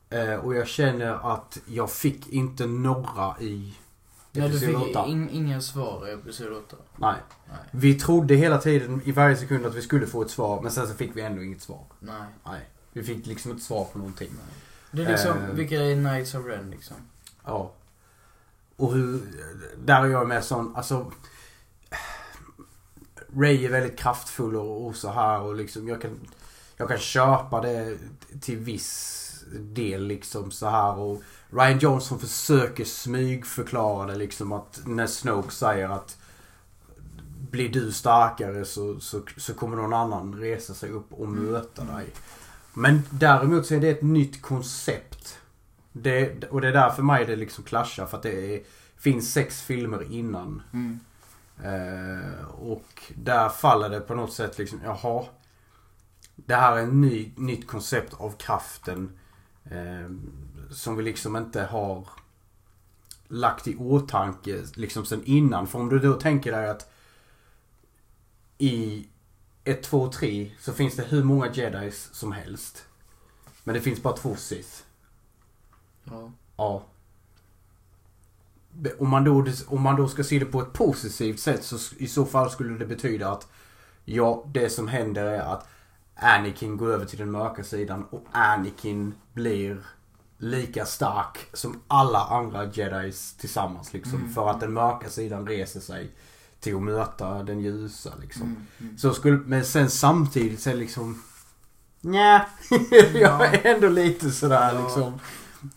Eh, 0.09 0.33
och 0.35 0.55
jag 0.55 0.67
känner 0.67 1.33
att 1.33 1.57
jag 1.65 1.91
fick 1.91 2.27
inte 2.29 2.65
några 2.65 3.39
i 3.39 3.73
Nej, 4.31 4.49
du 4.49 4.59
fick 4.59 4.77
8. 4.77 5.05
in, 5.05 5.29
inga 5.29 5.61
svar 5.61 6.07
i 6.09 6.13
Episod 6.13 6.53
8. 6.53 6.75
Nej. 6.95 7.15
Nej. 7.47 7.57
Vi 7.71 7.93
trodde 7.99 8.35
hela 8.35 8.57
tiden 8.57 9.01
i 9.05 9.11
varje 9.11 9.37
sekund 9.37 9.65
att 9.65 9.75
vi 9.75 9.81
skulle 9.81 10.07
få 10.07 10.21
ett 10.21 10.29
svar 10.31 10.61
men 10.61 10.71
sen 10.71 10.87
så 10.87 10.93
fick 10.93 11.15
vi 11.15 11.21
ändå 11.21 11.43
inget 11.43 11.61
svar. 11.61 11.83
Nej. 11.99 12.23
Nej. 12.45 12.69
Vi 12.93 13.03
fick 13.03 13.25
liksom 13.25 13.51
inte 13.51 13.63
svar 13.63 13.85
på 13.85 13.97
någonting. 13.97 14.29
Det 14.91 15.03
är 15.03 15.09
liksom, 15.09 15.37
Eh. 15.37 15.49
vilka 15.53 15.75
är 15.81 15.95
Knights 15.95 16.35
of 16.35 16.45
Ren 16.45 16.69
liksom? 16.71 16.95
Ja. 17.45 17.71
Och 18.75 18.93
hur, 18.93 19.21
där 19.85 20.01
är 20.01 20.07
jag 20.07 20.27
med 20.27 20.43
sån, 20.43 20.75
alltså. 20.75 21.11
Ray 23.35 23.65
är 23.65 23.69
väldigt 23.69 23.99
kraftfull 23.99 24.55
och, 24.55 24.87
och 24.87 24.95
så 24.95 25.09
här 25.09 25.41
och 25.41 25.55
liksom 25.55 25.87
jag 25.87 26.01
kan, 26.01 26.19
jag 26.77 26.87
kan 26.87 26.97
köpa 26.97 27.61
det 27.61 27.97
till 28.41 28.57
viss 28.57 29.21
del 29.51 30.07
liksom 30.07 30.51
så 30.51 30.69
här 30.69 30.97
och 30.97 31.21
Ryan 31.49 31.79
Johnson 31.79 32.19
försöker 32.19 32.85
smygförklara 32.85 34.07
det 34.07 34.15
liksom 34.15 34.51
att 34.51 34.81
när 34.85 35.07
Snoke 35.07 35.51
säger 35.51 35.89
att 35.89 36.17
blir 37.51 37.69
du 37.69 37.91
starkare 37.91 38.65
så, 38.65 38.99
så, 38.99 39.21
så 39.37 39.53
kommer 39.53 39.77
någon 39.77 39.93
annan 39.93 40.35
resa 40.35 40.73
sig 40.73 40.89
upp 40.89 41.13
och 41.13 41.27
möta 41.27 41.83
dig. 41.83 42.05
Men 42.73 43.01
däremot 43.09 43.65
så 43.65 43.75
är 43.75 43.79
det 43.79 43.89
ett 43.89 44.01
nytt 44.01 44.41
koncept. 44.41 45.39
Det, 45.91 46.43
och 46.43 46.61
det 46.61 46.67
är 46.67 46.73
därför 46.73 47.03
mig 47.03 47.25
det 47.25 47.35
liksom 47.35 47.63
clashar 47.63 48.05
för 48.05 48.17
att 48.17 48.23
det 48.23 48.55
är, 48.55 48.61
finns 48.97 49.33
sex 49.33 49.61
filmer 49.61 50.11
innan. 50.11 50.61
Mm. 50.73 50.99
Eh, 51.63 52.45
och 52.45 53.03
där 53.15 53.49
faller 53.49 53.89
det 53.89 53.99
på 53.99 54.15
något 54.15 54.33
sätt 54.33 54.57
liksom, 54.57 54.81
jaha. 54.83 55.25
det 56.35 56.55
här 56.55 56.77
är 56.77 56.83
ett 56.83 56.93
ny, 56.93 57.33
nytt 57.37 57.67
koncept 57.67 58.13
av 58.13 58.31
kraften. 58.31 59.19
Eh, 59.63 60.09
som 60.71 60.95
vi 60.95 61.03
liksom 61.03 61.35
inte 61.35 61.63
har 61.63 62.07
lagt 63.27 63.67
i 63.67 63.75
åtanke 63.75 64.63
liksom 64.75 65.05
sen 65.05 65.23
innan. 65.25 65.67
För 65.67 65.79
om 65.79 65.89
du 65.89 65.99
då 65.99 66.13
tänker 66.13 66.51
dig 66.51 66.69
att 66.69 66.91
i 68.57 69.07
1, 69.63 69.83
2, 69.83 70.11
3 70.11 70.51
så 70.59 70.73
finns 70.73 70.95
det 70.95 71.03
hur 71.03 71.23
många 71.23 71.51
jedis 71.53 72.09
som 72.13 72.31
helst. 72.31 72.85
Men 73.63 73.75
det 73.75 73.81
finns 73.81 74.03
bara 74.03 74.17
två 74.17 74.35
Sith. 74.35 74.83
Ja. 76.03 76.31
Ja. 76.57 76.83
Om 78.99 79.09
man, 79.09 79.23
då, 79.23 79.45
om 79.67 79.81
man 79.81 79.95
då 79.95 80.07
ska 80.07 80.23
se 80.23 80.39
det 80.39 80.45
på 80.45 80.61
ett 80.61 80.73
positivt 80.73 81.39
sätt 81.39 81.63
så 81.63 81.77
i 81.97 82.07
så 82.07 82.25
fall 82.25 82.51
skulle 82.51 82.77
det 82.77 82.85
betyda 82.85 83.29
att 83.29 83.47
ja, 84.05 84.43
det 84.53 84.69
som 84.69 84.87
händer 84.87 85.25
är 85.25 85.39
att 85.39 85.67
Anakin 86.15 86.77
går 86.77 86.91
över 86.91 87.05
till 87.05 87.19
den 87.19 87.31
mörka 87.31 87.63
sidan 87.63 88.05
och 88.09 88.25
Anakin 88.31 89.13
blir 89.33 89.77
lika 90.37 90.85
stark 90.85 91.37
som 91.53 91.81
alla 91.87 92.19
andra 92.19 92.65
jedis 92.73 93.33
tillsammans 93.37 93.93
liksom. 93.93 94.19
Mm. 94.19 94.33
För 94.33 94.49
att 94.49 94.59
den 94.59 94.73
mörka 94.73 95.09
sidan 95.09 95.47
reser 95.47 95.79
sig 95.79 96.11
till 96.59 96.75
att 96.75 96.81
möta 96.81 97.43
den 97.43 97.59
ljusa 97.59 98.13
liksom. 98.21 98.43
Mm, 98.43 98.65
mm. 98.79 98.97
Så 98.97 99.13
skulle, 99.13 99.37
men 99.37 99.65
sen 99.65 99.89
samtidigt 99.89 100.59
så 100.59 100.73
liksom 100.73 101.21
Nja, 102.01 102.45
jag 103.13 103.53
är 103.53 103.75
ändå 103.75 103.89
lite 103.89 104.31
sådär 104.31 104.73
Ja. 104.73 104.81
liksom. 104.83 105.19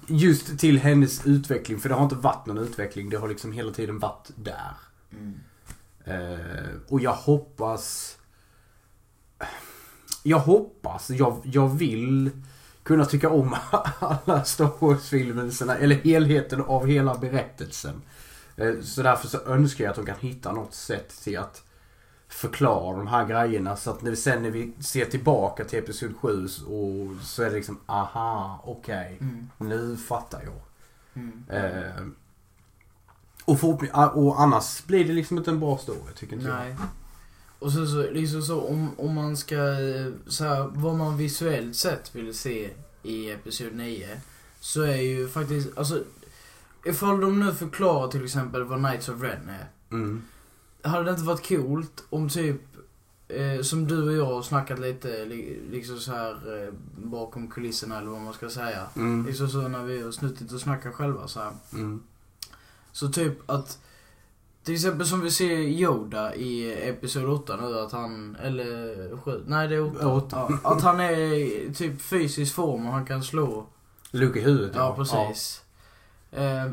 Just 0.07 0.59
till 0.59 0.79
hennes 0.79 1.27
utveckling, 1.27 1.81
för 1.81 1.89
det 1.89 1.95
har 1.95 2.03
inte 2.03 2.15
varit 2.15 2.47
någon 2.47 2.59
utveckling. 2.59 3.11
Det 3.11 3.17
har 3.17 3.29
liksom 3.29 3.53
hela 3.53 3.73
tiden 3.73 3.99
varit 3.99 4.31
där. 4.35 4.75
Mm. 5.13 5.41
Eh, 6.05 6.67
och 6.89 7.01
jag 7.01 7.13
hoppas... 7.13 8.15
Jag 10.23 10.39
hoppas, 10.39 11.11
jag, 11.11 11.41
jag 11.45 11.69
vill 11.69 12.31
kunna 12.83 13.05
tycka 13.05 13.31
om 13.31 13.57
alla 13.99 14.45
Star 14.45 14.71
Wars-filmerna, 14.79 15.77
eller 15.77 15.95
helheten 15.95 16.61
av 16.61 16.87
hela 16.87 17.19
berättelsen. 17.19 18.03
Eh, 18.57 18.81
så 18.83 19.03
därför 19.03 19.29
så 19.29 19.39
önskar 19.39 19.85
jag 19.85 19.91
att 19.91 19.97
de 19.97 20.07
kan 20.07 20.19
hitta 20.21 20.53
något 20.53 20.75
sätt 20.75 21.23
till 21.25 21.39
att 21.39 21.68
förklara 22.29 22.97
de 22.97 23.07
här 23.07 23.27
grejerna 23.27 23.77
så 23.77 23.91
att 23.91 24.03
när 24.03 24.11
vi, 24.11 24.17
sen 24.17 24.43
när 24.43 24.51
vi 24.51 24.73
ser 24.81 25.05
tillbaka 25.05 25.65
till 25.65 25.79
Episod 25.79 26.17
7 26.21 26.49
så- 26.49 26.67
och 26.67 27.17
så 27.23 27.43
är 27.43 27.47
det 27.51 27.57
liksom 27.57 27.79
aha, 27.87 28.61
okej, 28.65 29.19
Mm. 29.21 29.49
nu 29.59 29.97
fattar 29.97 30.43
jag. 30.45 30.61
Mm. 31.23 31.45
Eh, 31.51 32.05
och, 33.45 33.59
förhoppning- 33.61 33.91
och 34.15 34.41
annars 34.41 34.85
blir 34.87 35.05
det 35.05 35.13
liksom 35.13 35.39
inte 35.39 35.51
en 35.51 35.61
bra 35.61 35.79
story 35.79 35.99
tycker 36.17 36.37
inte 36.37 36.49
Nej. 36.57 36.77
Och 37.59 37.73
så, 37.73 37.87
så 37.87 38.11
liksom 38.11 38.43
så 38.43 38.61
om, 38.61 38.91
om 38.99 39.15
man 39.15 39.37
ska, 39.37 39.57
eh, 39.57 40.13
så 40.27 40.45
här, 40.45 40.71
vad 40.75 40.95
man 40.97 41.17
visuellt 41.17 41.77
sett 41.77 42.15
vill 42.15 42.39
se 42.39 42.71
i 43.03 43.31
Episod 43.31 43.75
9. 43.75 44.21
Så 44.61 44.83
är 44.83 44.97
ju 44.97 45.29
faktiskt, 45.29 45.79
alltså. 45.79 46.03
Ifall 46.85 47.21
de 47.21 47.41
nu 47.41 47.55
förklarar 47.55 48.09
till 48.09 48.25
exempel 48.25 48.65
vad 48.65 48.79
Knights 48.79 49.09
of 49.09 49.23
Ren 49.23 49.49
är. 49.49 49.69
jag. 49.89 49.99
Mm. 49.99 50.23
Hade 50.83 51.05
det 51.05 51.11
inte 51.11 51.23
varit 51.23 51.49
coolt 51.49 52.05
om 52.11 52.29
typ, 52.29 52.61
eh, 53.29 53.63
som 53.63 53.87
du 53.89 54.07
och 54.07 54.13
jag 54.13 54.35
har 54.35 54.43
snackat 54.43 54.79
lite, 54.79 55.25
li, 55.25 55.61
liksom 55.71 55.99
så 55.99 56.13
här 56.13 56.65
eh, 56.65 56.73
bakom 56.97 57.51
kulisserna 57.51 57.99
eller 57.99 58.11
vad 58.11 58.21
man 58.21 58.35
ska 58.35 58.51
säga. 58.51 58.87
Mm. 58.97 59.27
Liksom 59.27 59.49
så 59.49 59.69
när 59.69 59.85
vi 59.85 60.03
har 60.03 60.11
snuttit 60.11 60.53
och 60.53 60.61
snackat 60.61 60.95
själva 60.95 61.29
så 61.29 61.41
här. 61.41 61.53
Mm. 61.73 62.03
Så 62.93 63.09
typ 63.09 63.51
att 63.51 63.79
till 64.63 64.75
exempel 64.75 65.07
som 65.07 65.21
vi 65.21 65.31
ser 65.31 65.59
Yoda 65.59 66.35
i 66.35 66.73
Episod 66.89 67.31
8 67.31 67.57
nu 67.57 67.79
att 67.79 67.93
han, 67.93 68.37
eller 68.37 69.17
7, 69.17 69.45
nej 69.47 69.69
det 69.69 69.75
är 69.75 69.97
8. 69.97 70.13
Åtta. 70.13 70.59
Ja, 70.63 70.71
att 70.71 70.83
han 70.83 71.01
är 71.01 71.75
typ 71.75 72.03
fysisk 72.03 72.55
form 72.55 72.87
och 72.87 72.93
han 72.93 73.07
kan 73.07 73.23
slå. 73.23 73.67
Luke 74.11 74.39
i 74.39 74.43
huvudet 74.43 74.77
Ja, 74.77 74.95
precis. 74.97 75.63
Eh, 76.31 76.73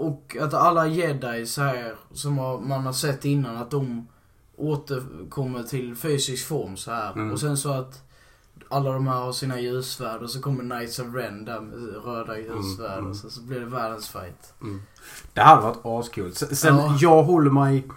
och 0.00 0.36
att 0.40 0.54
alla 0.54 0.86
jedi 0.86 1.46
så 1.46 1.62
här 1.62 1.96
som 2.12 2.34
man 2.68 2.86
har 2.86 2.92
sett 2.92 3.24
innan 3.24 3.56
att 3.56 3.70
de 3.70 4.08
återkommer 4.56 5.62
till 5.62 5.96
fysisk 5.96 6.48
form 6.48 6.76
så 6.76 6.90
här. 6.90 7.12
Mm. 7.12 7.32
Och 7.32 7.40
sen 7.40 7.56
så 7.56 7.72
att 7.72 8.02
alla 8.68 8.92
de 8.92 9.06
här 9.06 9.14
har 9.14 9.32
sina 9.32 9.60
ljussvärd 9.60 10.22
och 10.22 10.30
så 10.30 10.40
kommer 10.40 10.62
Knights 10.62 10.98
of 10.98 11.14
Ren 11.14 11.44
där 11.44 11.60
med 11.60 12.04
röda 12.04 12.38
ljussvärd 12.38 12.98
mm. 12.98 13.10
och 13.10 13.16
så, 13.16 13.30
så 13.30 13.40
blir 13.40 13.60
det 13.60 13.66
världens 13.66 14.08
fight. 14.08 14.54
Mm. 14.60 14.82
Det 15.32 15.40
hade 15.40 15.62
varit 15.62 15.80
askul. 15.84 16.34
Sen, 16.34 16.56
sen 16.56 16.76
Ja. 16.76 16.98
jag 17.00 17.22
håller 17.22 17.50
mig... 17.50 17.88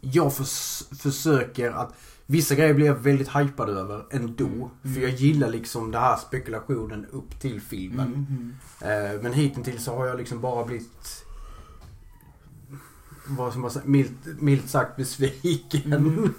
Jag 0.00 0.34
förs 0.34 0.82
försöker 1.02 1.70
att... 1.70 1.94
Vissa 2.26 2.54
grejer 2.54 2.74
blir 2.74 2.86
jag 2.86 2.94
väldigt 2.94 3.36
hypad 3.36 3.68
över 3.70 4.06
ändå. 4.10 4.46
Mm. 4.46 4.94
För 4.94 5.00
jag 5.00 5.10
gillar 5.10 5.48
liksom 5.48 5.90
den 5.90 6.00
här 6.00 6.16
spekulationen 6.16 7.06
upp 7.10 7.40
till 7.40 7.60
filmen. 7.60 8.06
Mm, 8.06 8.54
Eh, 8.80 9.20
men 9.22 9.32
hittills 9.32 9.84
så 9.84 9.96
har 9.96 10.06
jag 10.06 10.16
liksom 10.16 10.40
bara 10.40 10.64
blivit... 10.64 11.24
Vad 13.26 13.52
som 13.52 13.70
säger, 13.70 13.86
milt, 13.86 14.12
milt 14.40 14.68
sagt 14.70 14.96
besviken. 14.96 15.92
Mm. 15.92 16.34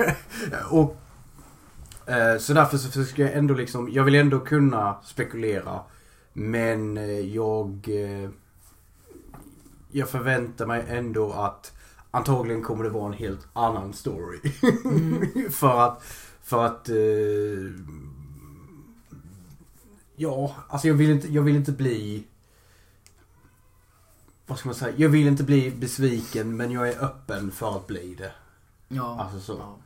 och 0.70 0.96
eh, 2.06 2.38
Så 2.38 2.54
därför 2.54 2.78
så 2.78 2.90
försöker 2.90 3.22
jag 3.22 3.32
ändå 3.32 3.54
liksom, 3.54 3.88
jag 3.92 4.04
vill 4.04 4.14
ändå 4.14 4.40
kunna 4.40 4.96
spekulera. 5.04 5.80
Men 6.32 6.96
eh, 6.96 7.20
jag... 7.20 7.88
Eh, 7.88 8.30
jag 9.90 10.08
förväntar 10.08 10.66
mig 10.66 10.84
ändå 10.88 11.32
att 11.32 11.72
antagligen 12.10 12.62
kommer 12.62 12.84
det 12.84 12.90
vara 12.90 13.06
en 13.06 13.18
helt 13.18 13.46
annan 13.52 13.92
story. 13.92 14.40
Mm. 14.84 15.50
för 15.50 15.80
att, 15.80 16.02
för 16.42 16.66
att... 16.66 16.88
Eh, 16.88 17.84
ja, 20.16 20.54
alltså 20.68 20.88
jag 20.88 20.94
vill 20.94 21.10
inte, 21.10 21.32
jag 21.32 21.42
vill 21.42 21.56
inte 21.56 21.72
bli... 21.72 22.24
Vad 24.46 24.58
ska 24.58 24.68
man 24.68 24.74
säga? 24.74 24.94
Jag 24.96 25.08
vill 25.08 25.26
inte 25.26 25.44
bli 25.44 25.70
besviken 25.70 26.56
men 26.56 26.70
jag 26.70 26.88
är 26.88 27.04
öppen 27.04 27.50
för 27.50 27.76
att 27.76 27.86
bli 27.86 28.14
det. 28.14 28.32
Ja. 28.88 29.20
Alltså 29.20 29.40
så. 29.40 29.58
ja. 29.58 29.76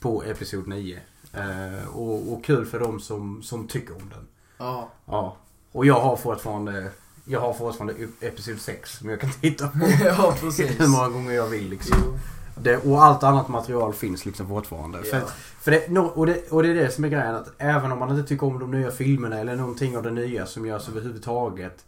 På 0.00 0.22
Episod 0.22 0.68
9. 0.68 1.00
Eh, 1.32 1.88
och, 1.88 2.32
och 2.32 2.44
kul 2.44 2.66
för 2.66 2.80
dem 2.80 3.00
som, 3.00 3.42
som 3.42 3.68
tycker 3.68 3.96
om 3.96 4.08
den. 4.08 4.28
Ja. 4.58 4.88
Ja. 5.04 5.36
Och 5.72 5.86
jag 5.86 6.00
har 6.00 6.16
fortfarande... 6.16 6.90
Jag 7.30 7.40
har 7.40 7.52
fortfarande 7.52 7.94
Episod 8.20 8.60
6 8.60 8.98
som 8.98 9.08
jag 9.08 9.20
kan 9.20 9.30
titta 9.32 9.68
på. 9.68 9.78
ja. 10.04 10.34
Hur 10.78 10.88
många 10.88 11.08
gånger 11.08 11.32
jag 11.32 11.46
vill 11.46 11.68
liksom. 11.68 11.96
Jo. 12.04 12.18
Det, 12.62 12.76
och 12.76 13.04
allt 13.04 13.22
annat 13.22 13.48
material 13.48 13.92
finns 13.94 14.24
liksom 14.26 14.48
fortfarande. 14.48 15.02
För, 15.02 15.16
Ja. 15.16 15.22
för 15.60 15.70
det, 15.70 15.88
no, 15.90 16.00
och, 16.00 16.26
det, 16.26 16.50
och 16.50 16.62
det 16.62 16.68
är 16.68 16.74
det 16.74 16.90
som 16.90 17.04
är 17.04 17.08
grejen 17.08 17.34
att 17.34 17.48
även 17.58 17.92
om 17.92 17.98
man 17.98 18.10
inte 18.16 18.28
tycker 18.28 18.46
om 18.46 18.58
de 18.58 18.70
nya 18.70 18.90
filmerna 18.90 19.38
eller 19.38 19.56
någonting 19.56 19.96
av 19.96 20.02
det 20.02 20.10
nya 20.10 20.46
som 20.46 20.66
görs 20.66 20.88
överhuvudtaget. 20.88 21.84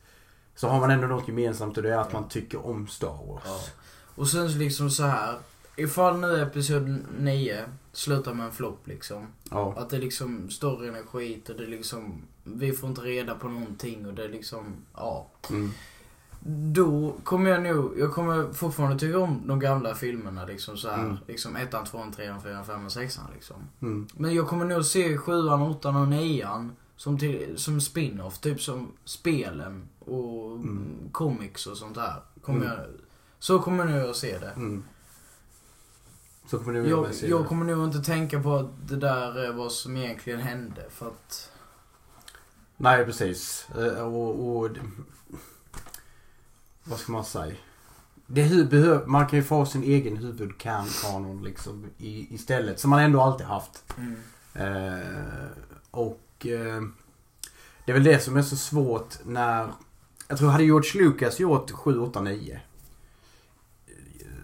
Så 0.56 0.68
har 0.68 0.80
man 0.80 0.90
ändå 0.90 1.06
något 1.06 1.28
gemensamt 1.28 1.76
och 1.76 1.82
det 1.82 1.92
är 1.94 1.98
att 1.98 2.12
man 2.12 2.28
tycker 2.28 2.66
om 2.66 2.88
Star 2.88 3.26
Wars. 3.28 3.42
Ja. 3.44 3.60
Och 4.14 4.28
sen 4.28 4.50
så 4.50 4.58
liksom 4.58 4.90
så 4.90 5.02
här. 5.02 5.34
Ifall 5.80 6.20
nu 6.20 6.42
Episod 6.42 6.98
9 7.18 7.64
slutar 7.92 8.34
med 8.34 8.46
en 8.46 8.52
flopp 8.52 8.86
liksom. 8.86 9.26
Ja. 9.50 9.74
Att 9.76 9.90
det 9.90 9.98
liksom 9.98 10.50
storyn 10.50 10.94
är 10.94 11.02
skit 11.02 11.48
och 11.48 11.56
det 11.56 11.66
liksom, 11.66 12.22
vi 12.44 12.72
får 12.72 12.88
inte 12.88 13.00
reda 13.00 13.34
på 13.34 13.48
någonting 13.48 14.06
och 14.06 14.14
det 14.14 14.28
liksom, 14.28 14.74
ja. 14.94 15.26
Mm. 15.50 15.70
Då 16.72 17.14
kommer 17.24 17.50
jag 17.50 17.62
nog, 17.62 17.98
jag 17.98 18.12
kommer 18.12 18.52
fortfarande 18.52 18.98
tycka 18.98 19.18
om 19.18 19.42
de 19.46 19.60
gamla 19.60 19.94
filmerna 19.94 20.44
liksom 20.44 20.76
så 20.76 20.88
här. 20.90 20.98
Mm. 21.04 21.16
Liksom 21.28 21.56
ettan, 21.56 21.84
tvåan, 21.84 22.12
trean, 22.12 22.42
fyran, 22.42 22.64
femman, 22.64 22.90
sexan 22.90 23.24
liksom. 23.34 23.56
Mm. 23.82 24.06
Men 24.14 24.34
jag 24.34 24.48
kommer 24.48 24.64
nog 24.64 24.84
se 24.84 25.16
sjuan, 25.18 25.62
åttan 25.62 25.96
och 25.96 26.08
nian 26.08 26.72
som, 26.96 27.18
till, 27.18 27.54
som 27.58 27.80
spin-off. 27.80 28.38
Typ 28.38 28.60
som 28.62 28.92
spelen 29.04 29.88
och 29.98 30.50
Mm. 30.56 31.08
comics 31.12 31.66
och 31.66 31.76
sånt 31.76 31.94
där. 31.94 32.14
Kommer 32.42 32.58
Mm. 32.66 32.68
jag, 32.78 32.86
så 33.38 33.58
kommer 33.58 33.84
nog 33.84 33.96
jag 33.98 34.16
se 34.16 34.38
det. 34.38 34.52
Så 36.50 36.58
kommer 36.58 36.72
du 36.72 36.88
Jag, 36.88 37.06
jag 37.22 37.46
kommer 37.46 37.64
nog 37.64 37.84
inte 37.84 37.98
tänka 38.00 38.42
på 38.42 38.54
att 38.56 38.88
det 38.88 38.96
där 38.96 39.38
är 39.38 39.52
vad 39.52 39.72
som 39.72 39.96
egentligen 39.96 40.40
hände 40.40 40.84
för 40.90 41.06
att... 41.06 41.50
Nej 42.76 43.04
precis. 43.04 43.68
Eh, 43.78 44.06
Och, 44.14 44.56
och 44.56 44.70
vad 46.84 46.98
ska 46.98 47.12
man 47.12 47.24
säga? 47.24 47.54
Det 48.26 48.42
hu- 48.42 48.68
behöv, 48.68 49.08
man 49.08 49.26
kan 49.28 49.38
ju 49.38 49.42
få 49.44 49.66
sin 49.66 49.82
egen 49.82 50.16
huvudkanon 50.16 51.42
liksom 51.44 51.86
i, 51.98 52.34
istället. 52.34 52.80
Som 52.80 52.90
man 52.90 53.00
ändå 53.00 53.20
alltid 53.20 53.46
haft. 53.46 53.84
Mm. 53.98 54.16
Eh, 54.54 55.48
och 55.90 56.46
eh, 56.46 56.82
det 57.84 57.92
är 57.92 57.94
väl 57.94 58.04
det 58.04 58.18
som 58.20 58.36
är 58.36 58.42
så 58.42 58.56
svårt 58.56 59.14
när... 59.24 59.72
Jag 60.28 60.38
tror 60.38 60.48
hade 60.50 60.64
George 60.64 61.02
Lucas 61.02 61.40
gjort 61.40 61.70
7, 61.70 61.98
8, 62.00 62.20
9. 62.20 62.60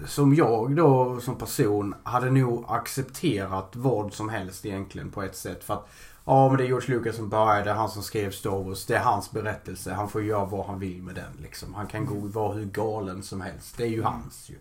Som 0.06 0.34
jag 0.34 0.76
då 0.76 1.20
som 1.20 1.34
person 1.38 1.94
hade 2.02 2.30
nog 2.30 2.64
accepterat 2.68 3.70
vad 3.76 4.12
som 4.12 4.28
helst 4.28 4.66
egentligen 4.66 5.10
på 5.10 5.22
ett 5.22 5.36
sätt. 5.36 5.64
För 5.64 5.74
att 5.74 5.88
ja 6.24 6.48
men 6.48 6.56
det 6.56 6.64
är 6.64 6.66
George 6.66 6.94
Lucas 6.96 7.16
som 7.16 7.28
började, 7.28 7.72
han 7.72 7.88
som 7.88 8.02
skrev 8.02 8.30
Star 8.30 8.64
Wars. 8.64 8.86
Det 8.86 8.94
är 8.96 9.00
hans 9.04 9.30
berättelse. 9.30 9.92
Han 9.94 10.08
får 10.08 10.22
göra 10.22 10.44
vad 10.44 10.66
han 10.66 10.78
vill 10.78 11.02
med 11.02 11.14
den 11.14 11.32
liksom. 11.42 11.74
Han 11.74 11.86
kan 11.86 12.06
gå 12.06 12.14
vara 12.14 12.52
hur 12.52 12.64
galen 12.64 13.22
som 13.22 13.40
helst. 13.40 13.76
Det 13.76 13.82
är 13.84 13.88
ju 13.88 14.00
Mm. 14.00 14.12
hans 14.12 14.50
ju. 14.50 14.58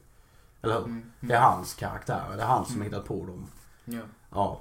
Eller 0.62 0.74
hur? 0.76 0.86
Mm. 0.86 1.12
Det 1.20 1.34
är 1.34 1.42
hans 1.42 1.74
karaktär. 1.74 2.24
Det 2.36 2.42
är 2.42 2.48
han 2.48 2.66
som 2.66 2.76
Mm. 2.76 2.88
hittat 2.88 3.06
på 3.06 3.14
dem. 3.26 3.46
Ja. 3.86 4.02
Ja. 4.32 4.60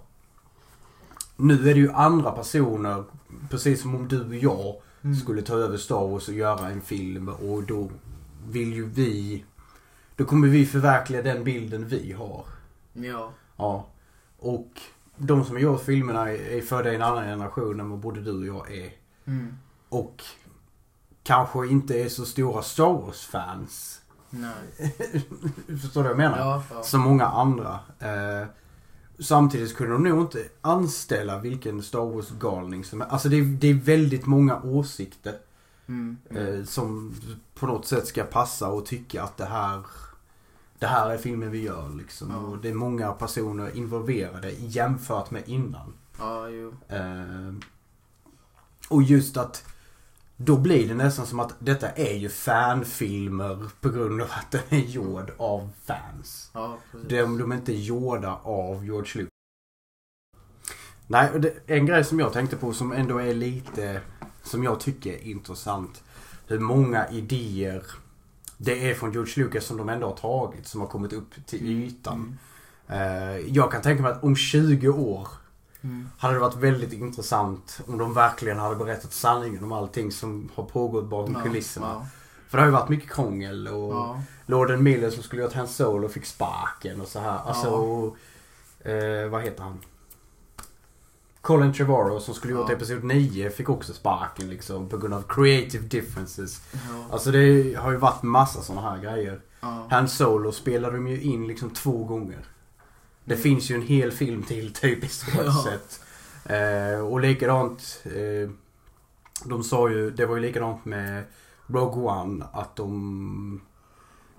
Nu 1.37 1.55
är 1.71 1.75
det 1.75 1.81
ju 1.81 1.93
andra 1.93 2.31
personer, 2.31 3.05
precis 3.51 3.83
som 3.83 3.95
om 3.95 4.09
du 4.09 4.27
och 4.29 4.35
jag 4.35 4.77
Mm. 5.05 5.17
skulle 5.17 5.43
ta 5.43 5.55
över 5.55 5.77
Star 5.77 6.09
Wars 6.09 6.29
och 6.29 6.35
göra 6.35 6.69
en 6.71 6.81
film 6.81 7.29
och 7.29 7.63
då 7.63 7.91
vill 8.49 8.73
ju 8.73 8.85
vi... 8.87 9.45
Då 10.17 10.25
kommer 10.25 10.49
vi 10.49 10.67
förverkliga 10.67 11.23
den 11.23 11.45
bilden 11.45 11.89
vi 11.89 12.13
har. 12.13 12.45
Ja. 12.93 13.33
Ja. 13.57 13.87
Och 14.39 14.81
de 15.17 15.45
som 15.45 15.55
har 15.55 15.63
gjort 15.63 15.83
filmerna 15.83 16.31
är 16.31 16.61
födda 16.61 16.93
i 16.93 16.95
en 16.95 17.03
annan 17.03 17.25
generation 17.25 17.81
än 17.81 17.91
vad 17.91 17.99
både 17.99 18.21
du 18.21 18.51
och 18.51 18.67
jag 18.69 18.77
är. 18.77 18.93
Mm. 19.25 19.57
Och 19.89 20.23
kanske 21.23 21.67
inte 21.67 22.03
är 22.03 22.09
så 22.09 22.25
stora 22.25 22.63
Star 22.63 22.93
Wars-fans. 22.93 24.01
Nej. 24.31 24.95
Förstår 25.83 26.03
du 26.03 26.09
vad 26.09 26.11
jag 26.11 26.17
menar? 26.17 26.39
Ja, 26.39 26.63
ja. 26.71 26.83
Som 26.83 27.01
många 27.01 27.27
andra. 27.27 27.79
Eh, 27.99 28.47
samtidigt 29.19 29.77
kunde 29.77 29.93
de 29.93 30.05
nog 30.05 30.21
inte 30.21 30.45
anställa 30.61 31.39
vilken 31.39 31.83
Star 31.83 32.05
Wars-galning 32.15 32.85
som 32.85 33.03
är. 33.03 33.07
Alltså 33.07 33.29
det 33.29 33.37
är, 33.37 33.45
det 33.45 33.71
är 33.71 33.75
väldigt 33.75 34.27
många 34.27 34.63
åsikter. 34.63 35.35
Mm. 35.87 36.17
Mm. 36.31 36.61
Eh, 36.61 36.65
som 36.65 37.15
på 37.55 37.67
något 37.67 37.87
sätt 37.87 38.07
ska 38.07 38.25
passa 38.25 38.69
och 38.69 38.87
tycka 38.87 39.23
att 39.23 39.37
det 39.37 39.45
här 39.45 39.83
det 40.79 40.87
här 40.87 41.11
är 41.11 41.19
filmen 41.19 41.51
vi 41.51 41.63
gör 41.63 41.89
liksom. 41.89 42.31
Ja. 42.31 42.37
Och 42.37 42.59
det 42.59 42.69
är 42.69 42.75
många 42.75 43.13
personer 43.13 43.77
involverade 43.77 44.51
jämfört 44.51 45.31
med 45.31 45.43
innan. 45.49 45.95
Ja. 46.19 46.49
Eh, 46.89 47.55
och 48.89 49.03
just 49.03 49.37
att 49.37 49.65
då 50.37 50.59
blir 50.59 50.89
det 50.89 50.95
nästan 50.95 51.27
som 51.27 51.41
att 51.41 51.55
detta 51.59 51.91
är 51.91 52.15
ju 52.15 52.29
fanfilmer 52.29 53.71
på 53.81 53.89
grund 53.91 54.23
av 54.23 54.29
att 54.31 54.51
den 54.51 54.81
är 54.81 54.85
gjord 54.85 55.33
av 55.37 55.71
fans. 55.85 56.51
Ja. 56.55 56.79
De, 57.09 57.39
de 57.39 57.53
är 57.53 57.57
inte 57.57 57.73
gjorda 57.73 58.41
av 58.43 58.85
George 58.85 59.13
Lucas. 59.15 59.31
Nej, 61.07 61.31
det, 61.39 61.55
en 61.67 61.87
grej 61.87 62.05
som 62.05 62.21
jag 62.21 62.33
tänkte 62.33 62.57
på 62.57 62.73
som 62.73 62.93
ändå 62.93 63.19
är 63.19 63.35
lite, 63.35 64.01
som 64.45 64.65
jag 64.65 64.81
tycker 64.81 65.13
är 65.13 65.23
intressant. 65.27 66.03
Hur 66.47 66.59
många 66.59 67.09
idéer 67.09 67.83
det 68.57 68.91
är 68.91 68.95
från 68.95 69.13
George 69.13 69.45
Lucas 69.45 69.65
som 69.65 69.77
de 69.77 69.89
ändå 69.89 70.07
har 70.07 70.17
tagit, 70.17 70.67
som 70.67 70.81
har 70.81 70.89
kommit 70.89 71.13
upp 71.13 71.47
till 71.47 71.67
ytan. 71.67 72.39
Eh, 72.89 73.37
jag 73.39 73.73
kan 73.73 73.83
tänka 73.83 74.03
mig 74.03 74.13
att 74.13 74.25
om 74.25 74.37
20 74.37 74.89
år 74.89 75.29
Mm. 75.81 76.09
hade 76.19 76.35
det 76.35 76.41
varit 76.41 76.57
väldigt 76.57 76.93
intressant 76.93 77.81
om 77.87 77.99
de 77.99 78.15
verkligen 78.15 78.59
hade 78.59 78.77
berättat 78.77 79.13
sanningen 79.13 79.65
om 79.65 79.73
allting 79.73 80.13
som 80.13 80.51
har 80.55 80.65
pågått 80.65 81.05
bakom 81.09 81.35
Ja, 81.35 81.41
kulisserna. 81.43 81.87
Ja. 81.87 82.07
För 82.49 82.59
det 82.59 82.63
har 82.63 82.67
ju 82.69 82.73
varit 82.73 82.89
mycket 82.89 83.11
krångel 83.11 83.69
och 83.69 83.95
Ja. 83.95 84.23
Lorden 84.47 84.83
Miller 84.83 85.11
som 85.11 85.23
skulle 85.23 85.43
gjort 85.43 85.53
Hans 85.53 85.77
Solo 85.77 86.09
fick 86.09 86.27
sparken 86.27 87.01
och 87.01 87.09
så 87.09 87.19
här. 87.21 87.39
Alltså, 87.47 87.69
och, 87.71 88.17
eh, 88.89 89.29
vad 89.29 89.43
heter 89.43 89.63
han? 89.63 89.79
Colin 91.45 91.73
Trevorrow 91.73 92.19
som 92.21 92.35
skulle 92.35 92.53
gjort 92.53 92.69
Ja. 92.69 92.75
Episod 92.75 93.05
9 93.05 93.51
fick 93.51 93.69
också 93.69 93.93
sparken 93.93 94.51
liksom 94.51 94.89
på 94.89 94.97
grund 94.99 95.15
av 95.15 95.23
creative 95.29 95.87
differences. 95.89 96.63
Ja. 96.73 96.79
Alltså 97.11 97.31
det 97.31 97.75
har 97.79 97.91
ju 97.91 97.97
varit 97.97 98.23
massa 98.23 98.63
sådana 98.63 98.91
här 98.91 98.99
grejer. 99.03 99.41
Ja. 99.61 99.87
Han 99.91 100.09
Solo 100.09 100.53
spelade 100.53 100.97
de 100.97 101.07
ju 101.09 101.21
in 101.23 101.47
liksom 101.47 101.71
två 101.71 102.05
gånger. 102.05 102.45
Det 103.25 103.37
finns 103.37 103.71
ju 103.71 103.75
en 103.75 103.83
hel 103.83 104.13
film 104.13 104.43
till 104.43 104.73
typ 104.75 105.05
i 105.05 105.09
stort 105.09 105.35
Ja. 105.45 105.65
sett. 105.65 106.01
Eh, 106.45 106.99
och 107.01 107.21
likadant. 107.21 108.03
Eh, 108.05 108.51
de 109.45 109.65
sa 109.65 109.89
ju, 109.91 110.11
det 110.11 110.27
var 110.27 110.37
ju 110.37 110.43
likadant 110.43 110.85
med 110.85 111.25
Rogue 111.67 112.03
One 112.13 112.45
att 112.53 112.77
de... 112.77 113.61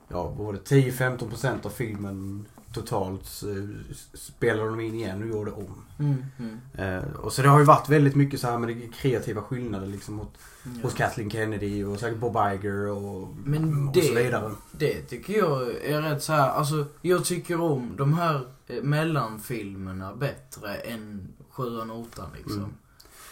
Ja, 0.08 0.24
vad 0.24 0.46
var 0.46 0.54
det? 0.54 0.60
10-15% 0.60 1.66
av 1.66 1.70
filmen 1.70 2.46
totalt 2.76 3.44
eh, 3.44 3.96
spelade 4.14 4.70
de 4.70 4.80
in 4.80 4.94
igen 4.96 5.22
och 5.24 5.28
gjorde 5.30 5.52
om. 5.52 5.86
Mm. 6.00 6.26
Mm. 6.40 6.60
Eh, 7.00 7.12
och 7.16 7.34
så 7.34 7.42
det 7.42 7.48
har 7.50 7.60
ju 7.60 7.66
varit 7.66 7.90
väldigt 7.90 8.16
mycket 8.16 8.40
så 8.40 8.48
här 8.48 8.58
med 8.58 8.94
kreativa 8.96 9.42
skillnader 9.42 9.88
liksom 9.88 10.20
hos, 10.20 10.28
Ja. 10.64 10.72
hos 10.84 10.94
Kathleen 10.94 11.30
Kennedy 11.30 11.84
och 11.84 12.00
säkert 12.00 12.20
Bob 12.20 12.36
Iger 12.54 12.88
och, 12.92 13.28
Men 13.46 13.88
och 13.88 13.94
det- 13.94 14.02
så 14.02 14.14
vidare. 14.14 14.52
Det 14.72 15.02
tycker 15.02 15.38
jag 15.38 15.62
är 15.86 16.02
rätt 16.02 16.24
så 16.24 16.34
här. 16.34 16.50
Alltså, 16.50 16.86
jag 17.02 17.26
tycker 17.26 17.62
om 17.62 17.94
de 17.98 18.14
här 18.14 18.42
eh, 18.68 18.84
mellanfilmerna 18.84 20.16
bättre 20.16 20.76
än 20.76 21.28
7 21.50 21.64
och 21.80 22.00
8 22.00 22.24
liksom. 22.36 22.58
Mm. 22.58 22.74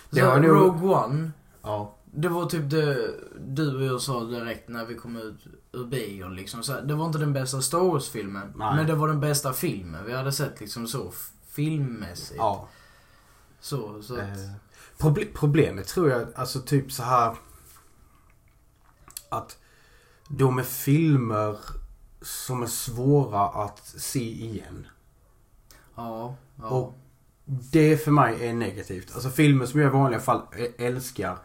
Så 0.10 0.15
Det 0.15 0.22
har 0.22 0.39
nog- 0.39 0.50
Rogue 0.52 0.89
One, 0.96 1.32
Ja. 1.62 1.96
det 2.06 2.30
var 2.30 2.46
typ 2.46 2.70
det 2.70 3.08
du 3.48 3.76
och 3.76 3.84
jag 3.84 4.02
sa 4.02 4.24
direkt 4.24 4.70
när 4.70 4.86
vi 4.86 4.96
kom 4.96 5.15
ut 5.18 5.38
ur 5.74 5.86
bion 5.86 6.36
liksom. 6.36 6.64
Så 6.64 6.82
det 6.82 6.96
var 6.96 7.06
inte 7.06 7.18
den 7.18 7.34
bästa 7.34 7.62
Star 7.62 7.80
Wars-filmen. 7.80 8.54
Men 8.56 8.88
det 8.88 8.96
var 8.96 9.08
den 9.08 9.20
bästa 9.20 9.54
filmen 9.54 10.06
vi 10.06 10.14
hade 10.16 10.32
sett 10.32 10.60
liksom 10.60 10.88
så 10.88 11.12
filmmässigt. 11.48 12.38
ja. 12.38 12.68
Så, 13.60 14.02
så 14.04 14.14
att, 14.14 14.20
Eh, 14.20 14.52
proble- 14.98 15.34
problemet 15.34 15.88
tror 15.88 16.10
jag, 16.10 16.28
alltså 16.36 16.62
typ 16.62 16.92
så 16.92 17.04
här 17.04 17.36
att 19.30 19.58
de 20.28 20.60
är 20.60 20.64
filmer 20.64 21.58
som 22.22 22.64
är 22.64 22.68
svåra 22.68 23.42
att 23.64 23.80
se 23.88 24.32
igen. 24.46 24.88
ja. 25.96 26.36
ja. 26.62 26.68
Och 26.68 26.98
det 27.46 27.98
för 28.04 28.12
mig 28.12 28.48
är 28.48 28.54
negativt. 28.54 29.12
Alltså 29.14 29.30
filmer 29.30 29.66
som 29.66 29.80
jag 29.80 29.90
i 29.90 29.94
vanliga 29.94 30.20
fall 30.20 30.42
älskar 30.78 31.38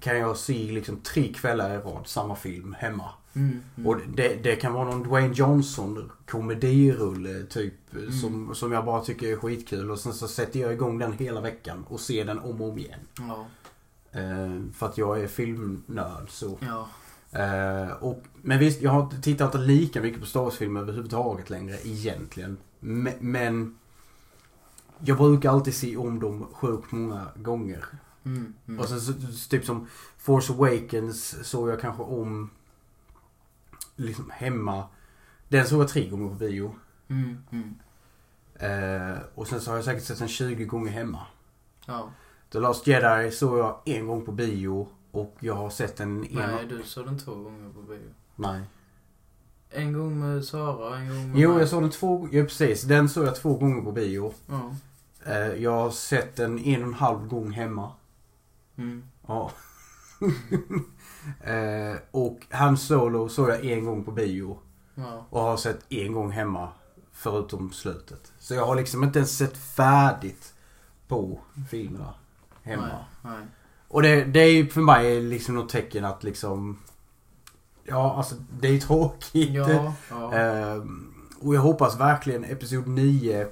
kan 0.00 0.18
jag 0.18 0.36
se 0.36 0.52
liksom 0.72 1.00
tre 1.00 1.32
kvällar 1.32 1.74
i 1.74 1.78
rad, 1.78 2.06
samma 2.06 2.36
film, 2.36 2.74
hemma. 2.78 3.10
Mm, 3.34 3.60
mm. 3.76 3.86
Och 3.86 3.96
det, 4.16 4.42
det 4.42 4.56
kan 4.56 4.72
vara 4.72 4.84
någon 4.84 5.02
Dwayne 5.02 5.34
Johnson 5.34 6.12
komedirulle 6.26 7.42
typ 7.42 7.74
Mm. 7.98 8.12
som, 8.12 8.54
som 8.54 8.72
jag 8.72 8.84
bara 8.84 9.00
tycker 9.00 9.32
är 9.32 9.36
skitkul 9.36 9.90
och 9.90 9.98
sen 9.98 10.12
så 10.12 10.28
sätter 10.28 10.60
jag 10.60 10.72
igång 10.72 10.98
den 10.98 11.12
hela 11.12 11.40
veckan 11.40 11.84
och 11.88 12.00
ser 12.00 12.24
den 12.24 12.38
om 12.38 12.62
och 12.62 12.68
om 12.68 12.78
igen. 12.78 13.00
Ja. 13.18 13.46
Eh, 14.20 14.62
för 14.74 14.86
att 14.86 14.98
jag 14.98 15.20
är 15.20 15.26
filmnörd 15.26 16.30
så. 16.30 16.58
Ja. 16.60 16.88
Eh, 17.40 17.90
och, 17.92 18.22
men 18.42 18.58
visst, 18.58 18.82
jag 18.82 18.90
har 18.90 19.22
tittar 19.22 19.44
inte 19.44 19.58
lika 19.58 20.00
mycket 20.00 20.20
på 20.20 20.26
Star 20.26 20.40
Wars-filmer 20.40 20.80
överhuvudtaget 20.80 21.50
längre 21.50 21.78
egentligen. 21.84 22.56
Men, 22.80 23.14
men 23.20 23.78
jag 24.98 25.16
brukar 25.18 25.50
alltid 25.50 25.74
se 25.74 25.96
om 25.96 26.20
dem 26.20 26.46
sjukt 26.52 26.92
många 26.92 27.26
gånger. 27.36 27.84
Mm, 28.24 28.54
mm. 28.68 28.80
Och 28.80 28.88
sen 28.88 29.00
så, 29.00 29.12
typ 29.50 29.64
som 29.64 29.86
Force 30.18 30.52
Awakens 30.52 31.48
såg 31.48 31.68
jag 31.68 31.80
kanske 31.80 32.02
om 32.02 32.50
liksom 33.96 34.30
hemma. 34.34 34.86
Den 35.48 35.66
såg 35.66 35.80
jag 35.80 35.88
tre 35.88 36.08
gånger 36.08 36.28
på 36.28 36.34
bio. 36.34 36.74
Mm, 37.08 37.38
mm. 37.50 37.74
Eh, 38.54 39.18
och 39.34 39.46
sen 39.46 39.60
så 39.60 39.70
har 39.70 39.76
jag 39.76 39.84
säkert 39.84 40.04
sett 40.04 40.18
den 40.18 40.28
20 40.28 40.64
gånger 40.64 40.92
hemma. 40.92 41.20
Ja. 41.86 42.10
The 42.52 42.58
Last 42.58 42.86
Jedi 42.86 43.30
såg 43.30 43.58
jag 43.58 43.80
en 43.84 44.06
gång 44.06 44.24
på 44.24 44.32
bio. 44.32 44.88
Och 45.10 45.36
jag 45.40 45.54
har 45.54 45.70
sett 45.70 45.96
den 45.96 46.24
en... 46.24 46.28
Nej, 46.32 46.66
du 46.68 46.82
såg 46.82 47.06
den 47.06 47.18
två 47.18 47.34
gånger 47.34 47.72
på 47.72 47.82
bio. 47.82 48.10
Nej. 48.36 48.62
En 49.70 49.92
gång 49.92 50.20
med 50.20 50.44
Sara, 50.44 50.98
en 50.98 51.08
gång 51.08 51.28
med 51.30 51.40
Jo, 51.40 51.50
mig. 51.50 51.58
jag 51.60 51.68
såg 51.68 51.82
den 51.82 51.90
två... 51.90 52.28
Ja, 52.32 52.42
precis. 52.42 52.82
Den 52.82 53.08
såg 53.08 53.26
jag 53.26 53.36
två 53.36 53.54
gånger 53.56 53.82
på 53.82 53.92
bio. 53.92 54.34
Ja. 54.46 54.74
Eh, 55.26 55.36
jag 55.62 55.70
har 55.70 55.90
sett 55.90 56.36
den 56.36 56.58
en 56.58 56.82
och 56.82 56.88
en 56.88 56.94
halv 56.94 57.28
gång 57.28 57.50
hemma. 57.50 57.92
Mm. 58.76 59.04
Ja. 59.26 59.50
eh, 61.40 61.96
och 62.10 62.46
Han 62.50 62.76
Solo 62.76 63.28
såg 63.28 63.50
jag 63.50 63.64
en 63.64 63.84
gång 63.84 64.04
på 64.04 64.10
bio. 64.10 64.58
Ja. 64.94 65.26
Och 65.30 65.40
har 65.40 65.56
sett 65.56 65.92
en 65.92 66.12
gång 66.12 66.30
hemma. 66.30 66.68
Förutom 67.12 67.72
slutet. 67.72 68.32
Så 68.38 68.54
jag 68.54 68.66
har 68.66 68.76
liksom 68.76 69.04
inte 69.04 69.18
ens 69.18 69.38
sett 69.38 69.56
färdigt 69.56 70.54
på 71.08 71.40
filmerna 71.70 72.14
hemma. 72.62 72.86
Nej, 73.22 73.32
nej. 73.34 73.46
Och 73.88 74.02
det, 74.02 74.24
det 74.24 74.40
är 74.40 74.50
ju 74.50 74.66
för 74.66 74.80
mig 74.80 75.20
liksom 75.20 75.54
något 75.54 75.68
tecken 75.68 76.04
att 76.04 76.24
liksom... 76.24 76.78
Ja, 77.84 78.14
alltså 78.16 78.34
det 78.60 78.68
är 78.68 78.80
tråkigt. 78.80 79.50
Ja, 79.54 79.94
ja. 80.10 80.34
Ehm, 80.34 81.14
och 81.40 81.54
jag 81.54 81.60
hoppas 81.60 82.00
verkligen 82.00 82.44
Episod 82.44 82.88
9 82.88 83.46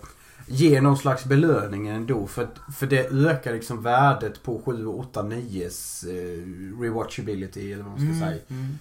ger 0.46 0.80
någon 0.80 0.96
slags 0.98 1.24
belöning 1.24 1.88
ändå. 1.88 2.26
För, 2.26 2.48
för 2.78 2.86
det 2.86 3.06
ökar 3.12 3.52
liksom 3.52 3.82
värdet 3.82 4.42
på 4.42 4.62
7, 4.64 4.86
8, 4.86 5.22
9s 5.22 6.08
eh, 6.08 6.80
rewatchability 6.80 7.72
eller 7.72 7.82
vad 7.82 7.90
man 7.92 8.00
ska 8.00 8.06
Mm, 8.08 8.20
säga. 8.20 8.40
mm. 8.48 8.78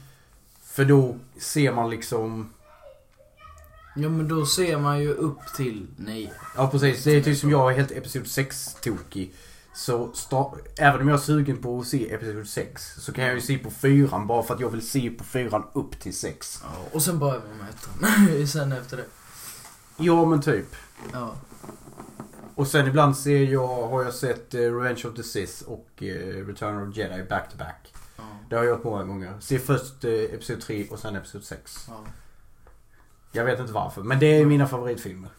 För 0.63 0.85
då 0.85 1.17
ser 1.37 1.73
man 1.73 1.89
liksom... 1.89 2.49
Ja 3.95 4.09
men 4.09 4.27
då 4.27 4.45
ser 4.45 4.77
man 4.79 4.99
ju 4.99 5.13
upp 5.13 5.39
till 5.57 5.87
nio. 5.97 6.31
Ja 6.55 6.67
precis, 6.71 7.03
det 7.03 7.11
är 7.11 7.21
typ 7.23 7.37
som 7.37 7.49
jag 7.51 7.71
är 7.71 7.77
helt 7.77 7.91
Episod 7.91 8.23
6-tokig. 8.23 9.31
Så 9.73 10.11
även 10.77 11.01
om 11.01 11.07
jag 11.07 11.17
är 11.17 11.21
sugen 11.21 11.57
på 11.57 11.79
att 11.79 11.87
se 11.87 12.13
Episod 12.13 12.47
6 12.47 12.93
så 12.97 13.11
kan 13.13 13.23
jag 13.25 13.35
ju 13.35 13.41
se 13.41 13.57
på 13.57 13.71
4 13.71 14.19
bara 14.19 14.43
för 14.43 14.53
att 14.53 14.59
jag 14.59 14.69
vill 14.69 14.87
se 14.89 15.09
på 15.09 15.23
4 15.23 15.63
upp 15.73 15.99
till 15.99 16.17
6. 16.17 16.59
Ja, 16.63 16.69
och 16.91 17.01
sen 17.03 17.19
börjar 17.19 17.41
man 17.49 17.57
med 17.57 17.67
ettan. 17.69 18.47
sen 18.47 18.71
efter 18.71 18.97
det. 18.97 19.05
Ja 19.97 20.25
men 20.25 20.41
typ. 20.41 20.75
Ja. 21.13 21.35
Och 22.55 22.67
sen 22.67 22.87
ibland 22.87 23.17
ser 23.17 23.43
jag, 23.43 23.87
har 23.87 24.03
jag 24.03 24.13
sett 24.13 24.53
eh, 24.53 24.59
Revenge 24.59 25.03
of 25.05 25.15
the 25.15 25.23
Sith 25.23 25.63
och 25.63 25.89
eh, 26.03 26.45
Return 26.45 26.87
of 26.87 26.95
the 26.95 27.01
Jedi 27.01 27.23
back 27.23 27.51
to 27.51 27.57
back. 27.57 27.93
Ja. 28.17 28.23
Det 28.49 28.55
har 28.55 28.63
jag 28.63 28.71
gjort 28.71 28.83
många 28.83 29.03
gånger. 29.03 29.39
Ser 29.39 29.59
först 29.59 30.03
eh, 30.03 30.11
Episod 30.11 30.61
3 30.61 30.87
och 30.87 30.99
sen 30.99 31.15
Episod 31.15 31.43
6. 31.43 31.85
Ja. 31.87 32.03
Jag 33.31 33.45
vet 33.45 33.59
inte 33.59 33.73
varför, 33.73 34.01
men 34.01 34.19
det 34.19 34.25
är 34.25 34.45
mina 34.45 34.67
favoritfilmer. 34.67 35.29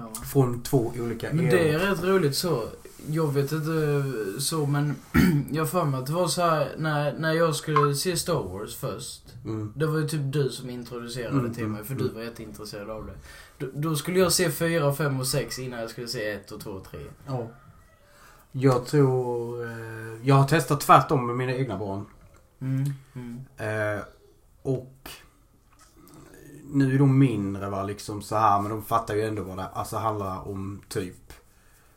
Ja. 0.00 0.22
Från 0.24 0.62
två 0.62 0.92
olika 0.98 1.28
Men 1.32 1.44
det 1.44 1.68
är 1.68 1.78
rätt 1.78 2.02
roligt 2.04 2.36
så. 2.36 2.68
Jag 3.06 3.34
vet 3.34 3.52
inte 3.52 4.04
så 4.40 4.66
men 4.66 4.96
jag 5.52 5.62
har 5.62 5.66
för 5.66 5.84
mig 5.84 6.00
att 6.00 6.06
det 6.06 6.12
var 6.12 6.28
så 6.28 6.42
här 6.42 6.74
när, 6.78 7.18
när 7.18 7.32
jag 7.32 7.56
skulle 7.56 7.94
se 7.94 8.16
Star 8.16 8.42
Wars 8.42 8.76
först. 8.76 9.22
Mm. 9.44 9.72
Det 9.76 9.86
var 9.86 9.98
ju 9.98 10.08
typ 10.08 10.20
du 10.32 10.48
som 10.48 10.70
introducerade 10.70 11.38
Mm, 11.38 11.54
till 11.54 11.66
mig 11.66 11.84
för 11.84 11.94
mm. 11.94 12.06
du 12.06 12.14
var 12.14 12.22
jätteintresserad 12.22 12.90
av 12.90 13.06
det. 13.06 13.14
Då, 13.58 13.66
då 13.74 13.96
skulle 13.96 14.18
jag 14.18 14.32
se 14.32 14.50
4, 14.50 14.94
5 14.94 15.20
och 15.20 15.26
6 15.26 15.58
innan 15.58 15.80
jag 15.80 15.90
skulle 15.90 16.08
se 16.08 16.30
1 16.30 16.52
och 16.52 16.60
2 16.60 16.70
och 16.70 16.84
3. 16.84 17.00
Ja. 17.26 17.48
Jag 18.52 18.86
tror... 18.86 19.64
Eh, 19.64 19.70
jag 20.22 20.34
har 20.34 20.48
testat 20.48 20.80
tvärtom 20.80 21.26
med 21.26 21.36
mina 21.36 21.52
egna 21.52 21.78
barn. 21.78 22.06
Mm. 22.60 22.92
Mm. 23.14 23.96
Eh, 23.96 24.02
och 24.62 25.10
nu 26.72 26.94
är 26.94 26.98
de 26.98 27.18
mindre 27.18 27.70
va, 27.70 27.82
liksom 27.82 28.22
så 28.22 28.36
här 28.36 28.60
men 28.60 28.70
de 28.70 28.84
fattar 28.84 29.14
ju 29.14 29.22
ändå 29.22 29.42
vad 29.42 29.58
det 29.58 29.66
alltså, 29.66 29.96
handlar 29.96 30.48
om 30.48 30.82
typ. 30.88 31.32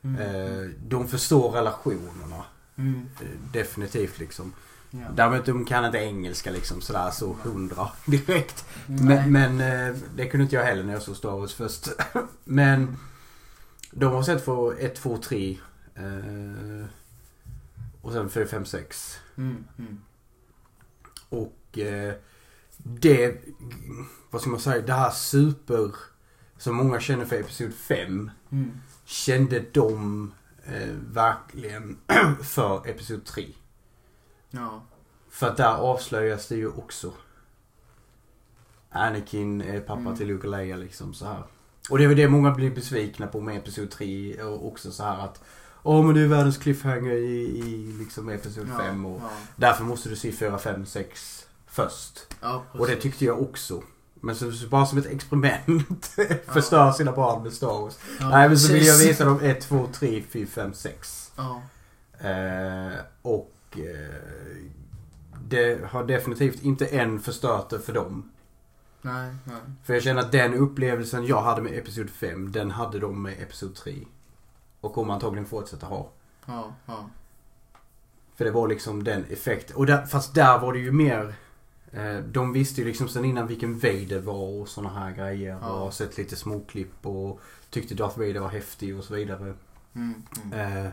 Mm. 0.01 0.21
Eh, 0.21 0.69
de 0.87 1.07
förstår 1.07 1.51
relationerna. 1.51 2.43
Mm. 2.75 3.09
Eh, 3.21 3.27
definitivt 3.51 4.19
liksom. 4.19 4.53
Ja. 4.91 4.99
Däremot 5.15 5.45
de 5.45 5.65
kan 5.65 5.85
inte 5.85 5.97
engelska 5.97 6.51
liksom 6.51 6.81
sådär 6.81 7.11
så 7.11 7.35
hundra 7.43 7.87
direkt. 8.05 8.65
Nej. 8.87 9.29
Men, 9.29 9.57
men 9.57 9.89
eh, 9.89 9.95
det 10.15 10.27
kunde 10.27 10.43
inte 10.43 10.55
jag 10.55 10.63
heller 10.63 10.83
när 10.83 10.93
jag 10.93 11.01
såg 11.01 11.15
Star 11.15 11.31
Wars 11.31 11.53
först. 11.53 11.87
men 12.43 12.97
de 13.91 14.13
har 14.13 14.23
sett 14.23 14.45
för 14.45 14.75
1, 14.79 14.95
2, 14.95 15.17
3. 15.17 15.57
Eh, 15.95 16.85
och 18.01 18.11
sen 18.11 18.29
4, 18.29 18.45
5, 18.45 18.65
6. 18.65 19.19
Mm. 19.37 19.63
Mm. 19.79 20.01
Och 21.29 21.79
eh, 21.79 22.13
det, 22.83 23.41
vad 24.29 24.41
ska 24.41 24.49
man 24.49 24.59
säga, 24.59 24.81
det 24.85 24.93
här 24.93 25.11
super 25.11 25.91
som 26.57 26.75
många 26.75 26.99
känner 26.99 27.25
för 27.25 27.35
Episod 27.35 27.73
5 27.73 28.31
Mm. 28.51 28.71
kände 29.05 29.63
de 29.73 30.31
eh, 30.65 30.89
verkligen 31.11 31.97
för 32.43 32.87
Episod 32.89 33.25
3. 33.25 33.47
Ja. 34.49 34.83
För 35.29 35.47
att 35.47 35.57
där 35.57 35.73
avslöjas 35.75 36.47
det 36.47 36.55
ju 36.55 36.67
också. 36.67 37.13
Anakin 38.89 39.61
är 39.61 39.79
pappa 39.79 40.01
Mm. 40.01 40.15
till 40.17 40.27
Luke 40.27 40.47
och 40.47 40.51
Leia 40.51 40.75
liksom 40.77 41.13
så 41.13 41.25
här. 41.25 41.43
Och 41.89 41.97
det 41.97 42.03
är 42.03 42.07
väl 42.07 42.17
det 42.17 42.27
många 42.29 42.51
blir 42.51 42.71
besvikna 42.75 43.27
på 43.27 43.41
med 43.41 43.57
Episod 43.57 43.91
3 43.91 44.43
och 44.43 44.67
också 44.67 44.91
så 44.91 45.03
här 45.03 45.17
att 45.25 45.43
Åh 45.85 46.05
men 46.05 46.15
det 46.15 46.21
är 46.21 46.27
världens 46.27 46.57
cliffhanger 46.57 47.11
i, 47.11 47.59
i 47.59 47.95
liksom 47.99 48.29
Episod 48.29 48.67
Ja. 48.71 48.77
5 48.77 49.05
och 49.05 49.21
Ja. 49.23 49.29
därför 49.55 49.83
måste 49.83 50.09
du 50.09 50.15
se 50.15 50.31
4, 50.31 50.57
5, 50.57 50.85
6 50.85 51.45
först. 51.73 52.19
Ja, 52.41 52.63
Och 52.71 52.87
det 52.87 52.95
tyckte 52.95 53.25
jag 53.25 53.41
också. 53.41 53.83
Men 54.13 54.35
så, 54.35 54.51
så 54.51 54.67
bara 54.67 54.85
som 54.85 54.97
ett 54.97 55.05
experiment 55.05 56.05
förstör 56.53 56.91
sina 56.91 57.11
barn 57.11 57.43
med 57.43 57.53
Star 57.53 57.81
Wars. 57.81 57.97
Ja, 58.19 58.29
Nej 58.29 58.47
men 58.49 58.59
så 58.59 58.73
vill 58.73 58.85
jag 58.85 58.97
visa 58.97 59.25
dem 59.25 59.39
1, 59.41 59.61
2, 59.61 59.87
3, 59.93 60.23
4, 60.29 60.47
5, 60.47 60.73
6. 60.73 61.31
Ja. 61.35 61.61
Eh, 62.29 62.93
och 63.21 63.53
eh, 63.71 64.15
det 65.45 65.85
har 65.89 66.03
definitivt 66.03 66.63
inte 66.63 66.85
än 66.85 67.19
förstört 67.19 67.69
det 67.69 67.79
för 67.79 67.93
dem. 67.93 68.31
Nej, 69.01 69.35
nej. 69.43 69.57
För 69.83 69.93
jag 69.93 70.03
känner 70.03 70.21
att 70.21 70.31
den 70.31 70.53
upplevelsen 70.53 71.25
jag 71.25 71.41
hade 71.41 71.61
med 71.61 71.77
Episod 71.77 72.09
5, 72.09 72.51
den 72.51 72.71
hade 72.71 72.99
de 72.99 73.21
med 73.21 73.33
Episod 73.41 73.75
3. 73.75 73.95
Och 74.81 74.93
kommer 74.93 75.13
antagligen 75.13 75.45
fortsätta 75.45 75.85
ha. 75.85 76.09
Ja, 76.45 76.73
ja. 76.85 77.09
För 78.35 78.45
det 78.45 78.51
var 78.51 78.67
liksom 78.67 79.03
den 79.03 79.25
effekten. 79.29 79.75
Och 79.75 79.85
där, 79.85 80.05
fast 80.05 80.35
där 80.35 80.59
var 80.59 80.73
det 80.73 80.79
ju 80.79 80.91
mer... 80.91 81.35
Eh, 81.93 82.17
de 82.17 82.53
visste 82.53 82.81
ju 82.81 82.87
liksom 82.87 83.07
sen 83.07 83.25
innan 83.25 83.47
vilken 83.47 83.79
Vader 83.79 84.19
var 84.19 84.61
och 84.61 84.67
såna 84.67 84.89
här 84.89 85.11
grejer. 85.11 85.57
Ja. 85.61 85.69
Och 85.69 85.93
sett 85.93 86.17
lite 86.17 86.35
småklipp 86.35 87.05
och 87.05 87.39
tyckte 87.69 87.95
Darth 87.95 88.19
Vader 88.19 88.39
var 88.39 88.49
häftig 88.49 88.97
och 88.97 89.03
så 89.03 89.13
vidare. 89.13 89.53
Mm. 89.95 90.23
Mm. 90.43 90.85
Eh, 90.85 90.91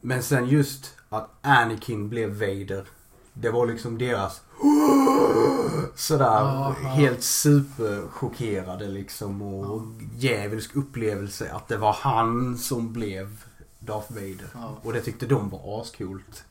men 0.00 0.22
sen 0.22 0.48
just 0.48 0.96
att 1.08 1.30
Anakin 1.40 2.08
blev 2.08 2.30
Vader. 2.30 2.84
Det 3.32 3.50
var 3.50 3.66
liksom 3.66 3.98
deras 3.98 4.40
sådär 5.94 6.24
Aha. 6.24 6.72
helt 6.72 7.22
superchockerade 7.22 8.88
liksom 8.88 9.42
och 9.42 9.82
djävulsk 10.16 10.76
upplevelse 10.76 11.52
att 11.52 11.68
det 11.68 11.76
var 11.76 11.92
han 11.92 12.58
som 12.58 12.92
blev 12.92 13.44
Darth 13.78 14.12
Vader. 14.12 14.48
Ja. 14.54 14.78
Och 14.82 14.92
det 14.92 15.00
tyckte 15.00 15.26
de 15.26 15.48
var 15.48 15.80
ascoolt. 15.80 16.44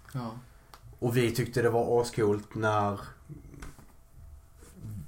Och 1.01 1.17
vi 1.17 1.31
tyckte 1.31 1.61
det 1.61 1.69
var 1.69 2.01
ascoolt 2.01 2.55
när 2.55 2.99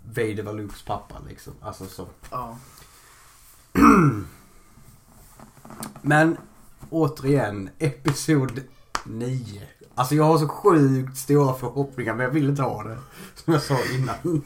Vader 0.05 0.43
var 0.43 0.53
Lukes 0.53 0.81
pappa 0.81 1.15
liksom. 1.29 1.53
Alltså 1.61 1.85
så. 1.85 2.07
Ja. 2.31 2.57
Men 6.01 6.37
återigen, 6.89 7.69
Episod 7.79 8.61
9. 9.05 9.61
Alltså 9.95 10.15
jag 10.15 10.23
har 10.23 10.37
så 10.37 10.47
sjukt 10.47 11.17
stora 11.17 11.53
förhoppningar 11.53 12.13
men 12.13 12.23
jag 12.23 12.31
vill 12.31 12.49
inte 12.49 12.61
ha 12.61 12.83
det. 12.83 12.97
Som 13.35 13.53
jag 13.53 13.61
sa 13.61 13.77
innan. 13.93 14.41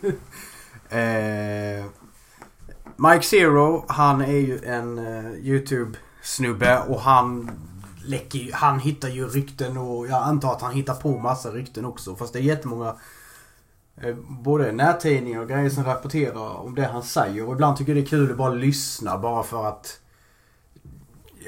eh, 0.90 1.86
Mike 2.96 3.26
Zero, 3.26 3.86
han 3.88 4.22
är 4.22 4.38
ju 4.38 4.60
en 4.66 4.98
eh, 4.98 5.32
YouTube-snubbe 5.32 6.84
och 6.88 7.02
han 7.02 7.52
läcker 8.08 8.40
ju, 8.40 8.52
han 8.54 8.80
hittar 8.80 9.10
ju 9.10 9.28
rykten 9.28 9.78
och 9.78 10.08
jag 10.08 10.24
antar 10.24 10.52
att 10.52 10.62
han 10.62 10.74
hittar 10.74 10.94
på 10.94 11.18
massa 11.18 11.52
rykten 11.52 11.86
också. 11.86 12.16
Fast 12.16 12.34
det 12.34 12.40
är 12.40 12.44
jättemånga 12.44 12.96
eh, 14.02 14.16
både 14.30 14.72
nättidningar 14.72 15.42
och 15.42 15.48
grejer 15.48 15.70
som 15.70 15.84
rapporterar 15.84 16.58
om 16.58 16.76
det 16.76 16.86
han 16.86 17.04
säger. 17.04 17.48
Och 17.48 17.54
ibland 17.54 17.78
tycker 17.78 17.96
jag 17.96 18.04
det 18.04 18.08
är 18.08 18.10
kul 18.10 18.32
att 18.32 18.38
bara 18.38 18.54
lyssna 18.54 19.18
bara 19.18 19.44
för 19.44 19.66
att 19.66 20.00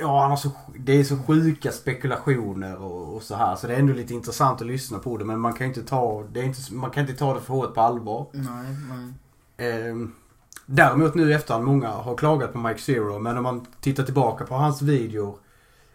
Ja, 0.02 0.22
han 0.22 0.30
har 0.30 0.38
så, 0.38 0.52
det 0.80 1.00
är 1.00 1.04
så 1.04 1.18
sjuka 1.18 1.72
spekulationer 1.72 2.82
och, 2.82 3.16
och 3.16 3.24
så 3.24 3.36
här. 3.36 3.56
Så 3.56 3.68
det 3.68 3.76
är 3.76 3.80
ändå 3.80 3.94
lite 3.94 4.14
intressant 4.14 4.62
att 4.62 4.68
lyssna 4.68 5.00
på 5.00 5.18
det. 5.18 5.26
Men 5.26 5.40
man 5.40 5.54
kan 5.54 5.68
inte 5.68 5.84
ta 5.84 6.24
det, 6.34 6.40
är 6.40 6.44
inte, 6.44 6.74
man 6.74 6.92
kan 6.92 7.02
inte 7.02 7.20
ta 7.20 7.34
det 7.34 7.42
för 7.42 7.54
hårt 7.54 7.74
på 7.74 7.82
allvar. 7.82 8.26
Nej, 8.32 8.76
nej. 8.90 9.14
Ehm, 9.70 10.14
däremot 10.66 11.16
nu 11.16 11.30
i 11.30 11.34
efterhand, 11.34 11.66
många 11.66 11.90
har 11.90 12.18
klagat 12.18 12.54
på 12.54 12.60
Mike 12.60 12.80
Zero. 12.80 13.20
Men 13.20 13.38
om 13.38 13.44
man 13.44 13.66
tittar 13.82 14.04
tillbaka 14.04 14.46
på 14.46 14.56
hans 14.56 14.82
videor. 14.82 15.36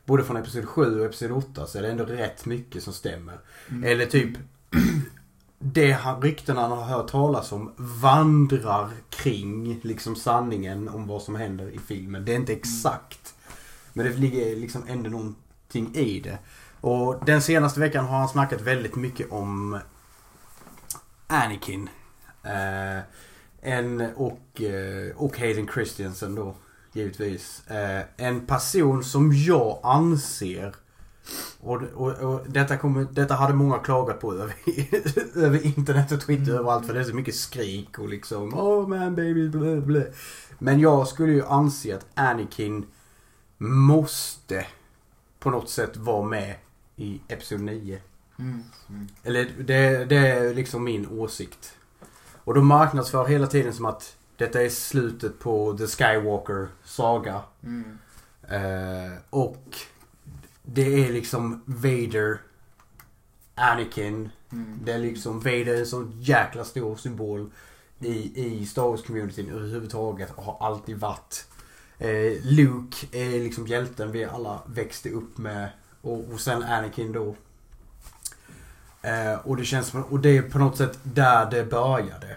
Både 0.04 0.24
från 0.24 0.36
Episod 0.36 0.68
7 0.68 1.00
och 1.00 1.06
Episod 1.06 1.32
8 1.32 1.66
så 1.66 1.78
är 1.78 1.82
det 1.82 1.90
ändå 1.90 2.04
rätt 2.04 2.46
mycket 2.46 2.82
som 2.82 2.92
stämmer. 2.92 3.38
Mm. 3.70 3.84
Eller 3.84 4.06
typ 4.06 4.38
det 5.58 5.92
han, 5.92 6.22
ryktena 6.22 6.60
han 6.60 6.70
har 6.70 6.84
hört 6.84 7.08
talas 7.08 7.52
om 7.52 7.72
vandrar 7.76 8.90
kring 9.10 9.80
liksom 9.82 10.16
sanningen 10.16 10.88
om 10.88 11.06
vad 11.06 11.22
som 11.22 11.34
händer 11.34 11.68
i 11.68 11.78
filmen. 11.78 12.24
Det 12.24 12.32
är 12.32 12.36
inte 12.36 12.52
exakt. 12.52 13.34
Men 13.92 14.06
det 14.06 14.12
ligger 14.12 14.56
liksom 14.56 14.82
ändå 14.88 15.10
någonting 15.10 15.94
i 15.94 16.20
det. 16.20 16.38
Och 16.80 17.24
den 17.26 17.42
senaste 17.42 17.80
veckan 17.80 18.04
har 18.04 18.18
han 18.18 18.28
snackat 18.28 18.60
väldigt 18.60 18.96
mycket 18.96 19.32
om 19.32 19.78
Anakin. 21.26 21.88
Eh, 22.42 23.02
en 23.60 24.00
och, 24.00 24.62
eh, 24.62 25.16
och 25.16 25.38
Hayden 25.38 25.68
Christensen 25.74 26.34
då, 26.34 26.54
givetvis. 26.94 27.62
Eh, 27.70 28.02
en 28.16 28.46
person 28.46 29.04
som 29.04 29.32
jag 29.32 29.80
anser 29.82 30.74
och, 31.60 31.82
och, 31.82 32.12
och 32.12 32.40
detta, 32.48 32.76
kommer, 32.76 33.06
detta 33.10 33.34
hade 33.34 33.54
många 33.54 33.78
klagat 33.78 34.20
på 34.20 34.32
över, 34.32 34.54
över 35.44 35.66
internet 35.66 36.12
och 36.12 36.20
Twitter 36.20 36.44
Mm. 36.44 36.58
överallt 36.58 36.86
för 36.86 36.94
det 36.94 37.00
är 37.00 37.04
så 37.04 37.14
mycket 37.14 37.34
skrik 37.34 37.98
och 37.98 38.08
liksom 38.08 38.54
Oh 38.54 38.88
man 38.88 39.14
baby 39.14 39.48
blä, 39.48 39.80
blä. 39.80 40.06
Men 40.58 40.80
jag 40.80 41.08
skulle 41.08 41.32
ju 41.32 41.44
anse 41.46 41.96
att 41.96 42.06
Anakin 42.14 42.86
måste 43.58 44.66
på 45.38 45.50
något 45.50 45.70
sätt 45.70 45.96
vara 45.96 46.28
med 46.28 46.54
i 46.96 47.20
Episod 47.28 47.60
9. 47.60 48.00
Mm. 48.38 48.62
Mm. 48.88 49.08
Eller 49.22 49.50
det, 49.64 50.04
det 50.04 50.16
är 50.16 50.54
liksom 50.54 50.84
min 50.84 51.08
åsikt. 51.08 51.74
Och 52.44 52.54
de 52.54 52.66
marknadsför 52.66 53.24
hela 53.24 53.46
tiden 53.46 53.72
som 53.72 53.84
att 53.84 54.16
detta 54.36 54.62
är 54.62 54.68
slutet 54.68 55.38
på 55.38 55.78
The 55.78 55.86
Skywalker 55.86 56.68
saga. 56.84 57.42
Mm. 57.62 57.98
Eh, 58.48 59.18
och 59.30 59.76
det 60.62 61.04
är 61.04 61.12
liksom 61.12 61.62
Vader, 61.64 62.40
Anakin. 63.54 64.30
Mm. 64.52 64.80
Det 64.84 64.92
är 64.92 64.98
liksom 64.98 65.40
Vader 65.40 65.74
är 65.74 65.78
en 65.78 65.86
så 65.86 66.10
jäkla 66.20 66.64
stor 66.64 66.96
symbol 66.96 67.50
i, 67.98 68.44
i 68.46 68.66
Star 68.66 68.82
Wars-communityn 68.82 69.50
överhuvudtaget 69.50 70.30
och 70.34 70.44
har 70.44 70.66
alltid 70.66 70.98
varit. 70.98 71.46
Eh, 71.98 72.32
Luke 72.42 73.06
är 73.12 73.40
liksom 73.40 73.66
hjälten 73.66 74.12
vi 74.12 74.24
alla 74.24 74.62
växte 74.66 75.10
upp 75.10 75.38
med. 75.38 75.68
Och, 76.00 76.24
och 76.32 76.40
sen 76.40 76.62
Anakin 76.62 77.12
då. 77.12 77.36
Eh, 79.02 79.34
och 79.44 79.56
det 79.56 79.64
känns 79.64 79.86
som, 79.86 80.02
och 80.02 80.20
det 80.20 80.36
är 80.36 80.42
på 80.42 80.58
något 80.58 80.76
sätt 80.76 80.98
där 81.02 81.50
det 81.50 81.64
började. 81.64 82.36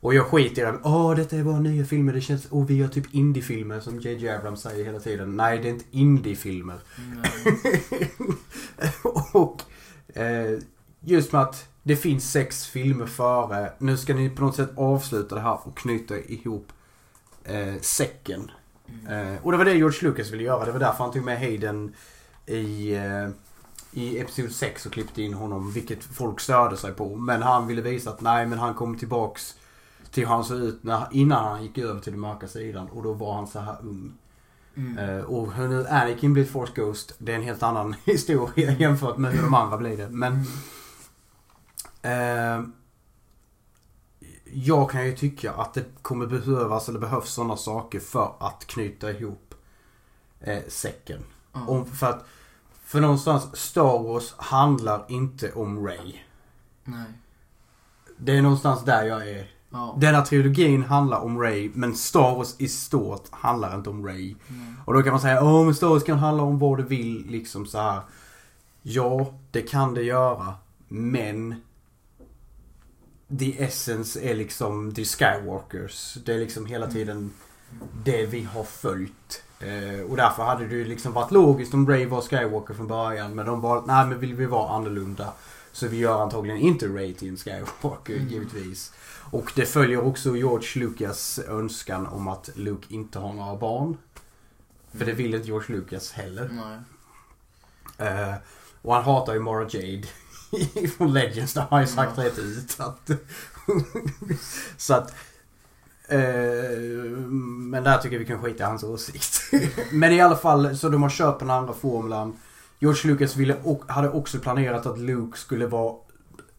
Och 0.00 0.14
jag 0.14 0.26
skiter 0.26 0.62
i 0.62 0.64
det. 0.64 0.78
Åh, 0.82 1.14
detta 1.14 1.36
är 1.36 1.44
bara 1.44 1.60
nya 1.60 1.84
filmer. 1.84 2.12
Det 2.12 2.20
känns, 2.20 2.46
och 2.46 2.70
vi 2.70 2.74
gör 2.74 2.88
typ 2.88 3.14
indiefilmer 3.14 3.80
som 3.80 4.00
JJ 4.00 4.28
Abrams 4.28 4.62
säger 4.62 4.84
hela 4.84 5.00
tiden. 5.00 5.36
Nej, 5.36 5.58
det 5.58 5.68
är 5.68 5.72
inte 5.72 5.84
indiefilmer. 5.90 6.78
Och 9.32 9.62
eh, 10.18 10.58
just 11.00 11.32
med 11.32 11.42
att 11.42 11.68
det 11.82 11.96
finns 11.96 12.30
sex 12.30 12.66
filmer 12.66 13.06
före. 13.06 13.72
Nu 13.78 13.96
ska 13.96 14.14
ni 14.14 14.30
på 14.30 14.42
något 14.42 14.56
sätt 14.56 14.70
avsluta 14.76 15.34
det 15.34 15.40
här 15.40 15.58
och 15.64 15.78
knyta 15.78 16.18
ihop 16.18 16.72
eh, 17.44 17.74
säcken. 17.80 18.50
Mm. 18.88 19.34
Eh, 19.34 19.42
och 19.42 19.52
det 19.52 19.58
var 19.58 19.64
det 19.64 19.74
George 19.74 20.08
Lucas 20.08 20.30
ville 20.30 20.42
göra. 20.42 20.64
Det 20.64 20.72
var 20.72 20.80
därför 20.80 21.04
han 21.04 21.12
tog 21.12 21.24
med 21.24 21.38
Hayden 21.38 21.94
i, 22.46 22.94
eh, 22.94 23.28
i 23.92 24.18
Episod 24.18 24.52
6 24.52 24.86
och 24.86 24.92
klippte 24.92 25.22
in 25.22 25.34
honom. 25.34 25.72
Vilket 25.72 26.04
folk 26.04 26.40
störde 26.40 26.76
sig 26.76 26.92
på. 26.92 27.16
Men 27.16 27.42
han 27.42 27.66
ville 27.66 27.82
visa 27.82 28.10
att 28.10 28.20
nej 28.20 28.46
men 28.46 28.58
han 28.58 28.74
kom 28.74 28.98
tillbaks 28.98 29.54
till 30.10 30.22
hur 30.26 30.34
han 30.34 30.44
såg 30.44 30.58
ut 30.58 30.82
när, 30.82 31.06
innan 31.10 31.44
han 31.44 31.62
gick 31.62 31.78
över 31.78 32.00
till 32.00 32.12
den 32.12 32.20
mörka 32.20 32.48
sidan. 32.48 32.88
Och 32.88 33.02
då 33.02 33.12
var 33.12 33.34
han 33.34 33.46
så 33.46 33.58
här 33.60 33.76
ung. 33.82 34.12
Mm. 34.76 34.98
Eh, 34.98 35.24
och 35.24 35.52
hur 35.52 35.68
nu 35.68 35.86
Anakin 35.86 36.32
blir 36.32 36.44
Force 36.44 36.72
Ghost, 36.76 37.12
det 37.18 37.32
är 37.32 37.36
en 37.36 37.42
helt 37.42 37.62
annan 37.62 37.94
historia 38.04 38.72
jämfört 38.72 39.16
med 39.16 39.32
hur 39.32 39.42
de 39.42 39.54
andra 39.54 39.76
blir 39.78 39.96
det. 39.96 40.08
Men 40.08 40.44
Mm. 42.02 42.62
eh, 42.62 42.68
jag 44.52 44.90
kan 44.90 45.06
ju 45.06 45.16
tycka 45.16 45.52
att 45.52 45.74
det 45.74 45.84
kommer 46.02 46.26
behövas, 46.26 46.88
eller 46.88 47.00
behövs 47.00 47.30
sådana 47.30 47.56
saker 47.56 48.00
för 48.00 48.32
att 48.40 48.66
knyta 48.66 49.10
ihop 49.10 49.54
eh, 50.40 50.62
säcken. 50.68 51.20
Ja. 51.52 51.66
Om, 51.66 51.86
för 51.86 52.06
att, 52.06 52.24
för 52.84 53.00
någonstans, 53.00 53.56
Star 53.56 54.02
Wars 54.02 54.34
handlar 54.36 55.04
inte 55.08 55.52
om 55.52 55.86
Ray. 55.86 56.12
Nej. 56.84 57.12
Det 58.16 58.36
är 58.36 58.42
någonstans 58.42 58.84
där 58.84 59.04
jag 59.04 59.28
är. 59.28 59.50
Ja. 59.70 59.96
Denna 60.00 60.24
trilogin 60.24 60.82
handlar 60.82 61.20
om 61.20 61.38
Ray, 61.40 61.70
men 61.74 61.96
Star 61.96 62.34
Wars 62.36 62.54
i 62.58 62.68
stort 62.68 63.24
handlar 63.30 63.74
inte 63.74 63.90
om 63.90 64.06
Ray. 64.06 64.34
Mm. 64.50 64.74
Och 64.84 64.94
då 64.94 65.02
kan 65.02 65.12
man 65.12 65.20
säga, 65.20 65.44
åh 65.44 65.64
men 65.64 65.74
Star 65.74 65.88
Wars 65.88 66.04
kan 66.04 66.18
handla 66.18 66.42
om 66.42 66.58
vad 66.58 66.78
du 66.78 66.82
vill, 66.82 67.26
liksom 67.26 67.66
så 67.66 67.78
här. 67.78 68.00
Ja, 68.82 69.34
det 69.50 69.62
kan 69.62 69.94
det 69.94 70.02
göra. 70.02 70.54
Men 70.88 71.54
the 73.38 73.64
essence 73.64 74.20
är 74.20 74.34
liksom 74.34 74.94
the 74.94 75.04
Skywalkers. 75.04 76.14
Det 76.26 76.34
är 76.34 76.38
liksom 76.38 76.66
hela 76.66 76.86
tiden 76.86 77.30
det 78.04 78.26
vi 78.26 78.42
har 78.42 78.64
följt. 78.64 79.42
Eh, 79.60 80.10
och 80.10 80.16
därför 80.16 80.44
hade 80.44 80.66
det 80.66 80.74
ju 80.74 80.84
liksom 80.84 81.12
varit 81.12 81.30
logiskt 81.30 81.74
om 81.74 81.88
Ray 81.88 82.06
var 82.06 82.20
Skywalker 82.20 82.74
från 82.74 82.86
början. 82.86 83.34
Men 83.34 83.46
de 83.46 83.60
var 83.60 83.82
nej 83.86 84.06
men 84.06 84.20
vill 84.20 84.34
vi 84.34 84.46
vara 84.46 84.70
annorlunda. 84.70 85.32
Så 85.72 85.88
vi 85.88 85.96
gör 85.96 86.22
antagligen 86.22 86.58
inte 86.58 86.86
Ray 86.86 87.14
till 87.14 87.28
en 87.28 87.36
Skywalker 87.36 88.16
Mm. 88.16 88.28
givetvis. 88.28 88.92
Och 89.30 89.52
det 89.54 89.66
följer 89.66 90.04
också 90.04 90.36
George 90.36 90.68
Lucas 90.84 91.38
önskan 91.48 92.06
om 92.06 92.28
att 92.28 92.50
Luke 92.54 92.94
inte 92.94 93.18
har 93.18 93.32
några 93.32 93.56
barn. 93.56 93.96
För 94.92 95.04
det 95.04 95.12
vill 95.12 95.34
inte 95.34 95.46
George 95.46 95.76
Lucas 95.76 96.12
heller. 96.12 96.50
Eh, 97.98 98.34
och 98.82 98.94
han 98.94 99.04
hatar 99.04 99.34
ju 99.34 99.40
Mara 99.40 99.68
Jade 99.70 100.08
från 100.96 101.12
Legends. 101.12 101.54
Det 101.54 101.60
har 101.60 101.80
ju 101.80 101.86
sagt 101.86 102.12
Ja. 102.16 102.24
rätt 102.24 102.38
ut. 102.38 102.80
Att 102.80 103.10
så 104.76 104.94
att... 104.94 105.14
Eh, 106.08 106.78
men 107.70 107.84
där 107.84 107.98
tycker 107.98 108.14
jag 108.16 108.20
vi 108.20 108.26
kan 108.26 108.42
skita 108.42 108.64
i 108.64 108.66
hans 108.66 108.82
åsikt. 108.84 109.40
men 109.92 110.12
i 110.12 110.20
alla 110.20 110.36
fall, 110.36 110.76
så 110.76 110.88
de 110.88 111.02
har 111.02 111.10
köpt 111.10 111.38
den 111.40 111.50
andra 111.50 111.72
formulan. 111.74 112.36
George 112.78 113.10
Lucas 113.10 113.36
ville, 113.36 113.56
hade 113.86 114.10
också 114.10 114.38
planerat 114.38 114.86
att 114.86 114.98
Luke 114.98 115.38
skulle 115.38 115.66
vara 115.66 115.94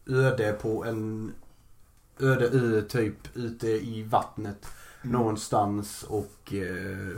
öde 0.06 0.52
på 0.62 0.84
en 0.84 1.32
öde 2.20 2.46
ö 2.46 2.82
typ 2.82 3.36
ute 3.36 3.68
i 3.68 4.02
vattnet 4.02 4.66
Mm. 5.02 5.12
någonstans 5.12 6.02
och 6.02 6.52
eh, 6.54 7.16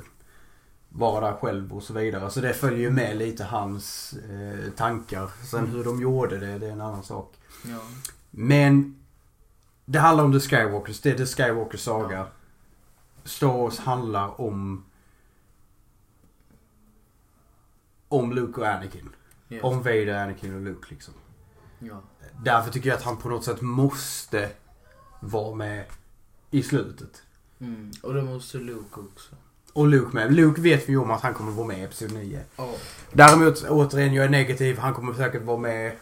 vara 0.88 1.26
där 1.30 1.36
själv 1.36 1.72
och 1.72 1.82
så 1.82 1.92
vidare. 1.92 2.30
Så 2.30 2.40
det 2.40 2.54
följer 2.54 2.78
ju 2.80 2.90
med 2.90 3.16
lite 3.16 3.44
hans 3.44 4.12
eh, 4.12 4.70
tankar. 4.72 5.30
Sen 5.50 5.58
Mm. 5.60 5.70
hur 5.70 5.84
de 5.84 6.00
gjorde 6.02 6.38
det, 6.38 6.58
det 6.58 6.66
är 6.66 6.72
en 6.72 6.80
annan 6.80 7.02
sak. 7.02 7.34
Ja. 7.64 7.78
Men 8.30 8.96
det 9.84 9.98
handlar 9.98 10.24
om 10.24 10.32
The 10.32 10.40
Skywalkers. 10.40 11.00
Det 11.00 11.10
är 11.10 11.14
The 11.16 11.26
Skywalker 11.26 11.78
saga. 11.78 12.16
Ja. 12.16 12.26
Star 13.24 13.46
Wars 13.58 13.78
handlar 13.78 14.40
om 14.40 14.84
om 18.08 18.32
Luke 18.32 18.60
och 18.60 18.66
Anakin. 18.66 19.08
Ja. 19.48 19.62
Om 19.62 19.78
Vader, 19.78 20.14
Anakin 20.24 20.54
och 20.54 20.60
Luke 20.60 20.86
liksom. 20.90 21.14
Ja. 21.78 22.00
Därför 22.44 22.70
tycker 22.70 22.88
jag 22.88 22.96
att 22.96 23.02
han 23.04 23.16
på 23.16 23.28
något 23.28 23.44
sätt 23.44 23.60
måste 23.60 24.50
vara 25.22 25.54
med 25.54 25.84
i 26.50 26.62
slutet. 26.62 27.22
Mm. 27.60 27.90
Och 28.02 28.14
det 28.14 28.22
måste 28.22 28.58
Luke 28.58 29.00
också. 29.00 29.36
Och 29.72 29.86
Luke 29.86 30.14
med. 30.14 30.34
Luke 30.34 30.60
vet 30.60 30.88
vi 30.88 30.92
ju 30.92 30.98
om 30.98 31.10
att 31.10 31.20
han 31.20 31.34
kommer 31.34 31.52
vara 31.52 31.66
med 31.66 31.78
i 31.78 31.82
Episod 31.82 32.12
9. 32.12 32.40
Ja. 32.56 32.74
Däremot 33.12 33.64
återigen, 33.68 34.14
jag 34.14 34.24
är 34.24 34.28
negativ. 34.28 34.78
Han 34.78 34.94
kommer 34.94 35.14
säkert 35.14 35.42
vara 35.42 35.58
med, 35.58 35.92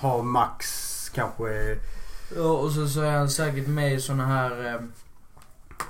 ha 0.00 0.22
max 0.22 1.08
kanske... 1.14 1.78
Ja, 2.36 2.50
och 2.50 2.70
så, 2.72 2.88
så 2.88 3.00
är 3.00 3.10
han 3.10 3.30
säkert 3.30 3.68
med 3.68 3.94
i 3.94 4.00
såna 4.00 4.26
här 4.26 4.74
eh, 4.74 4.80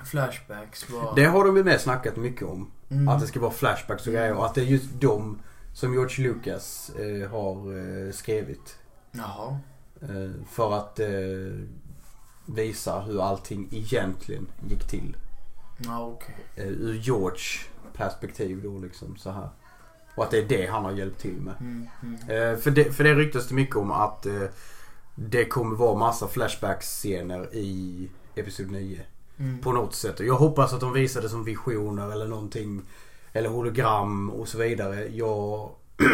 flashbacks 0.04 0.88
bara. 0.88 1.14
Det 1.14 1.24
har 1.24 1.44
de 1.44 1.56
ju 1.56 1.64
med 1.64 1.80
snackat 1.80 2.16
mycket 2.16 2.48
om. 2.48 2.70
Mm. 2.90 3.08
Att 3.08 3.20
det 3.20 3.26
ska 3.26 3.40
vara 3.40 3.50
flashbacks 3.50 4.06
och 4.06 4.12
grejer. 4.12 4.34
Och 4.34 4.46
att 4.46 4.54
det 4.54 4.60
är 4.60 4.64
just 4.64 5.00
de 5.00 5.38
som 5.74 5.92
George 5.92 6.28
Lucas 6.28 6.90
eh, 6.90 7.30
har 7.30 7.78
eh, 7.78 8.12
skrivit. 8.12 8.76
Jaha. 9.12 9.58
Eh, 10.00 10.30
för 10.50 10.76
att 10.76 11.00
visa 12.48 13.00
hur 13.00 13.22
allting 13.22 13.68
egentligen 13.72 14.46
gick 14.68 14.88
till. 14.88 15.16
Ja, 15.78 16.06
okej. 16.06 16.36
Eh, 16.56 16.66
ur 16.66 16.94
George 16.94 17.42
perspektiv 17.92 18.62
då 18.62 18.78
liksom 18.78 19.16
så 19.16 19.30
här. 19.30 19.48
Och 20.14 20.24
att 20.24 20.30
det 20.30 20.38
är 20.38 20.48
det 20.48 20.66
han 20.66 20.84
har 20.84 20.92
hjälpt 20.92 21.20
till 21.20 21.40
med. 21.40 21.54
Mm. 21.60 21.88
Mm. 22.02 22.14
Eh, 22.14 22.58
för, 22.58 22.70
det, 22.70 22.92
för 22.92 23.04
det 23.04 23.14
ryktas 23.14 23.48
det 23.48 23.54
mycket 23.54 23.76
om 23.76 23.90
att 23.90 24.26
eh, 24.26 24.42
det 25.14 25.44
kommer 25.44 25.76
vara 25.76 25.98
massa 25.98 26.28
flashback-scener 26.28 27.54
i 27.54 28.08
Episod 28.34 28.70
9. 28.70 29.00
Mm. 29.38 29.58
På 29.58 29.72
något 29.72 29.94
sätt. 29.94 30.20
Och 30.20 30.26
jag 30.26 30.34
hoppas 30.34 30.72
att 30.72 30.80
de 30.80 30.92
visar 30.92 31.22
det 31.22 31.28
som 31.28 31.44
visioner 31.44 32.12
eller 32.12 32.26
någonting. 32.26 32.82
Eller 33.32 33.48
hologram 33.48 34.30
och 34.30 34.48
så 34.48 34.58
vidare. 34.58 35.08
Jag... 35.08 35.70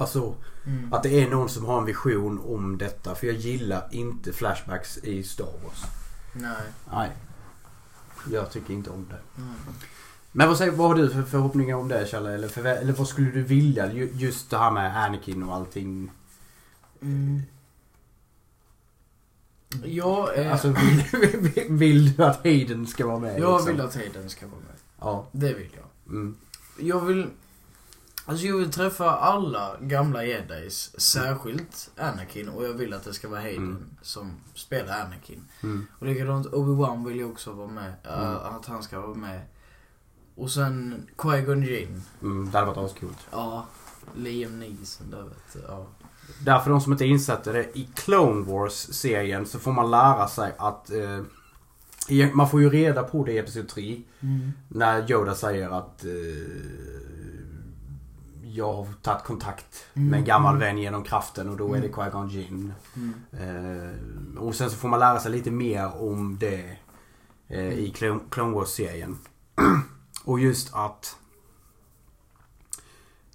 alltså 0.00 0.34
Mm. 0.66 0.92
att 0.92 1.02
det 1.02 1.22
är 1.22 1.30
någon 1.30 1.48
som 1.48 1.64
har 1.64 1.78
en 1.78 1.84
vision 1.84 2.40
om 2.46 2.78
detta. 2.78 3.14
För 3.14 3.26
jag 3.26 3.36
gillar 3.36 3.88
inte 3.90 4.32
flashbacks 4.32 4.98
i 4.98 5.22
Star 5.22 5.44
Wars. 5.64 5.82
Nej. 6.32 6.56
Nej. 6.92 7.10
Jag 8.32 8.50
tycker 8.50 8.74
inte 8.74 8.90
om 8.90 9.06
det. 9.10 9.42
Mm. 9.42 9.54
Men 10.32 10.48
vad, 10.48 10.58
säger, 10.58 10.72
vad 10.72 10.88
har 10.88 10.94
du 10.94 11.10
för 11.10 11.22
förhoppningar 11.22 11.76
om 11.76 11.88
det 11.88 12.06
Challe? 12.06 12.34
Eller, 12.34 12.48
för, 12.48 12.64
eller 12.64 12.92
vad 12.92 13.08
skulle 13.08 13.30
du 13.30 13.42
vilja? 13.42 13.92
Ju- 13.92 14.10
Just 14.14 14.50
det 14.50 14.58
här 14.58 14.70
med 14.70 15.04
Anakin 15.04 15.42
och 15.42 15.54
allting. 15.54 16.10
Mm. 17.02 17.42
Jag 19.84 20.34
är... 20.38 20.50
Alltså 20.50 20.68
vill, 20.68 21.04
vill 21.70 22.16
du 22.16 22.24
att 22.24 22.36
Hayden 22.44 22.86
ska 22.86 23.06
vara 23.06 23.18
med? 23.18 23.40
jag 23.40 23.52
liksom? 23.52 23.72
vill 23.72 23.80
att 23.80 23.94
Hayden 23.94 24.30
ska 24.30 24.46
vara 24.46 24.60
med. 24.60 24.76
Ja. 25.00 25.26
Det 25.32 25.54
vill 25.54 25.70
jag. 25.76 26.14
Mm. 26.14 26.36
Jag 26.78 27.00
vill... 27.00 27.26
Alltså 28.28 28.46
jag 28.46 28.56
vill 28.56 28.70
träffa 28.72 29.10
alla 29.10 29.76
gamla 29.80 30.24
jedis, 30.24 31.00
särskilt 31.00 31.90
Anakin 31.96 32.48
och 32.48 32.64
jag 32.64 32.72
vill 32.72 32.94
att 32.94 33.04
det 33.04 33.12
ska 33.14 33.28
vara 33.28 33.40
Hayden 33.40 33.64
Mm. 33.68 33.84
som 34.02 34.32
spelar 34.54 35.00
Anakin. 35.00 35.44
Mm. 35.62 35.86
Och 35.98 36.06
likadant 36.06 36.46
Obi-Wan 36.46 37.06
vill 37.08 37.20
jag 37.20 37.30
också 37.30 37.52
vara 37.52 37.68
med, 37.68 37.92
äh, 38.04 38.20
Mm. 38.22 38.36
att 38.36 38.66
han 38.66 38.82
ska 38.82 39.00
vara 39.00 39.14
med. 39.14 39.40
Och 40.34 40.50
sen 40.50 41.06
Qui-Gon 41.16 41.64
Jinn. 41.64 42.02
Mm. 42.22 42.50
Det 42.50 42.58
hade 42.58 42.70
varit 42.72 42.90
ascoolt. 42.90 43.18
Ja, 43.30 43.66
Liam 44.16 44.58
Neeson 44.60 45.10
där 45.10 45.22
vet 45.22 45.52
du. 45.52 45.60
Ja. 45.68 45.86
Därför 46.44 46.70
de 46.70 46.80
som 46.80 46.92
inte 46.92 47.04
är 47.04 47.08
insatta 47.08 47.52
det. 47.52 47.78
I 47.78 47.88
Clone 47.94 48.46
Wars-serien 48.52 49.46
så 49.46 49.58
får 49.58 49.72
man 49.72 49.90
lära 49.90 50.28
sig 50.28 50.54
att... 50.58 50.90
Eh, 50.90 51.20
man 52.32 52.50
får 52.50 52.60
ju 52.60 52.70
reda 52.70 53.02
på 53.02 53.24
det 53.24 53.32
i 53.32 53.38
Episod 53.38 53.68
3. 53.68 54.02
Mm. 54.20 54.52
När 54.68 55.10
Yoda 55.10 55.34
säger 55.34 55.70
att 55.70 56.04
eh, 56.04 56.10
jag 58.54 58.72
har 58.72 58.86
tagit 59.02 59.24
kontakt 59.24 59.84
Mm, 59.94 60.08
med 60.10 60.18
en 60.18 60.24
gammal 60.24 60.54
mm. 60.54 60.60
vän 60.68 60.78
genom 60.78 61.04
kraften 61.04 61.48
och 61.48 61.56
då 61.56 61.74
är 61.74 61.80
det 61.80 61.86
Mm. 61.86 61.92
Qui-Gon 61.92 62.28
Jinn. 62.28 62.72
Mm. 62.96 63.14
Eh, 63.32 64.42
och 64.42 64.54
sen 64.54 64.70
så 64.70 64.76
får 64.76 64.88
man 64.88 65.00
lära 65.00 65.20
sig 65.20 65.32
lite 65.32 65.50
mer 65.50 66.02
om 66.02 66.38
det 66.40 66.76
eh, 67.48 67.72
i 67.72 67.90
Clone, 67.90 68.20
Clone 68.30 68.54
Wars-serien. 68.54 69.18
och 70.24 70.40
just 70.40 70.74
att 70.74 71.16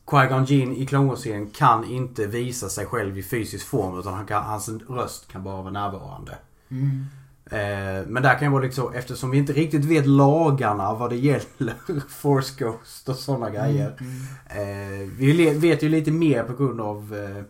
Qui-Gon 0.05 0.45
Jinn 0.45 0.75
i 0.75 0.85
Clone 0.85 1.07
Wars-serien 1.07 1.49
kan 1.49 1.83
inte 1.85 2.27
visa 2.27 2.69
sig 2.69 2.85
själv 2.85 3.17
i 3.17 3.23
fysisk 3.23 3.67
form 3.67 3.99
utan 3.99 4.13
han 4.13 4.25
kan, 4.25 4.43
hans 4.43 4.69
röst 4.69 5.27
kan 5.27 5.43
bara 5.43 5.61
vara 5.61 5.71
närvarande. 5.71 6.37
Mm. 6.69 7.05
Eh, 7.45 8.07
men 8.07 8.23
där 8.23 8.33
kan 8.39 8.47
ju 8.47 8.51
vara 8.51 8.63
liksom, 8.63 8.93
eftersom 8.93 9.29
vi 9.31 9.37
inte 9.37 9.53
riktigt 9.53 9.85
vet 9.85 10.05
lagarna 10.07 10.93
vad 10.93 11.09
det 11.09 11.15
gäller 11.17 11.75
Force 12.09 12.63
Ghost 12.63 13.09
och 13.09 13.15
sådana 13.15 13.49
grejer. 13.49 13.97
Mm. 13.99 15.01
Eh, 15.03 15.09
vi 15.17 15.49
vet 15.53 15.83
ju 15.83 15.89
lite 15.89 16.11
mer 16.11 16.43
på 16.43 16.53
grund 16.55 16.81
av 16.81 17.15
eh, 17.15 17.43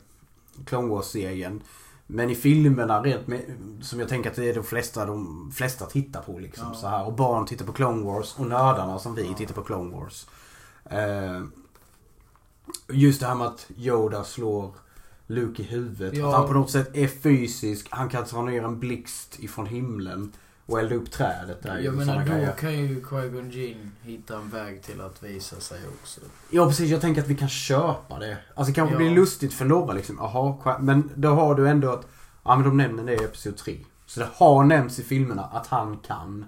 Clone 0.66 0.88
Wars-serien. 0.88 1.62
Men 2.08 2.30
i 2.30 2.36
filmerna 2.36 3.02
rent 3.02 3.28
med, 3.28 3.42
som 3.82 4.00
jag 4.00 4.10
tänker 4.10 4.30
att 4.30 4.36
det 4.36 4.50
är 4.50 4.54
de 4.56 4.64
flesta, 4.64 5.06
de 5.06 5.52
flesta 5.56 5.86
tittar 5.86 6.22
på 6.22 6.40
liksom 6.40 6.68
Ja. 6.74 6.80
så 6.80 6.88
här. 6.88 7.06
Och 7.08 7.14
barn 7.14 7.46
tittar 7.46 7.66
på 7.66 7.74
Clone 7.74 8.06
Wars 8.06 8.36
och 8.38 8.46
nördarna 8.48 9.00
som 9.00 9.16
vi 9.16 9.28
Ja. 9.28 9.34
tittar 9.34 9.54
på 9.54 9.62
Clone 9.62 9.96
Wars. 9.96 10.28
Just 12.90 13.20
det 13.20 13.28
här 13.28 13.36
med 13.36 13.48
att 13.48 13.68
Yoda 13.78 14.24
slår 14.24 14.72
Luke 15.34 15.62
i 15.62 15.66
huvudet. 15.66 16.18
Ja. 16.18 16.30
Att 16.30 16.36
han 16.36 16.48
på 16.48 16.54
något 16.54 16.72
sätt 16.72 16.90
är 16.98 17.08
fysisk. 17.08 17.88
Han 17.90 18.10
kan 18.10 18.26
ta 18.26 18.42
ner 18.42 18.64
en 18.64 18.80
blixt 18.80 19.40
ifrån 19.40 19.66
himlen. 19.66 20.32
Och 20.66 20.80
elda 20.80 20.96
upp 20.96 21.12
trädet 21.12 21.64
där. 21.64 21.80
Jag 21.80 21.94
menar, 21.96 22.20
då 22.26 22.32
grejer. 22.34 22.52
kan 22.52 22.74
ju 22.74 23.02
Qui-Gon 23.02 23.50
Jinn 23.52 23.92
hitta 24.02 24.36
en 24.36 24.50
väg 24.50 24.82
till 24.84 25.02
att 25.02 25.24
visa 25.24 25.60
sig 25.60 25.80
också. 26.02 26.22
Ja 26.50 26.68
precis, 26.68 26.90
jag 26.90 27.02
tänker 27.02 27.22
att 27.22 27.28
vi 27.28 27.36
kan 27.36 27.50
köpa 27.50 28.20
det. 28.20 28.38
Alltså 28.56 28.72
det 28.72 28.76
kanske 28.76 28.94
Ja. 28.94 28.98
blir 28.98 29.10
lustigt 29.12 29.54
för 29.54 29.66
några 29.66 29.94
liksom. 29.94 30.20
Qui- 30.20 30.80
men 30.82 31.10
då 31.16 31.30
har 31.30 31.56
du 31.56 31.70
ändå 31.70 31.90
att, 31.92 32.08
ja 32.44 32.56
men 32.56 32.66
de 32.66 32.78
nämner 32.78 33.04
det 33.04 33.14
i 33.14 33.24
Episod 33.24 33.58
3. 33.58 33.78
Så 34.06 34.20
det 34.20 34.28
har 34.34 34.64
nämnts 34.64 35.00
i 35.00 35.04
filmerna 35.04 35.44
att 35.44 35.68
han 35.68 35.98
kan 35.98 36.46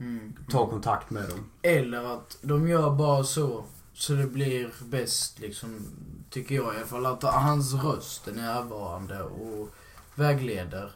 Mm. 0.00 0.32
ta 0.50 0.66
kontakt 0.66 1.10
med 1.10 1.22
dem. 1.28 1.38
Eller 1.62 2.14
att 2.14 2.38
de 2.42 2.68
gör 2.68 2.90
bara 2.94 3.24
så, 3.24 3.64
så 3.98 4.12
det 4.12 4.26
blir 4.26 4.70
bäst 4.84 5.38
liksom, 5.38 5.86
tycker 6.30 6.54
jag 6.54 6.74
i 6.74 6.76
alla 6.76 6.86
fall. 6.86 7.06
Att 7.06 7.22
hans 7.22 7.74
röst 7.74 8.28
är 8.28 8.32
närvarande 8.32 9.22
och 9.22 9.68
vägleder. 10.14 10.90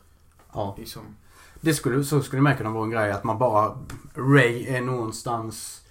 Ja. 0.52 0.74
Liksom. 0.78 1.16
Det 1.60 1.74
skulle, 1.74 2.04
så 2.04 2.22
skulle 2.22 2.42
med 2.42 2.58
kunna 2.58 2.70
vara 2.70 2.84
en 2.84 2.90
grej 2.90 3.10
att 3.10 3.24
man 3.24 3.38
bara, 3.38 3.78
Ray 4.14 4.66
är 4.66 4.80
någonstans, 4.80 5.82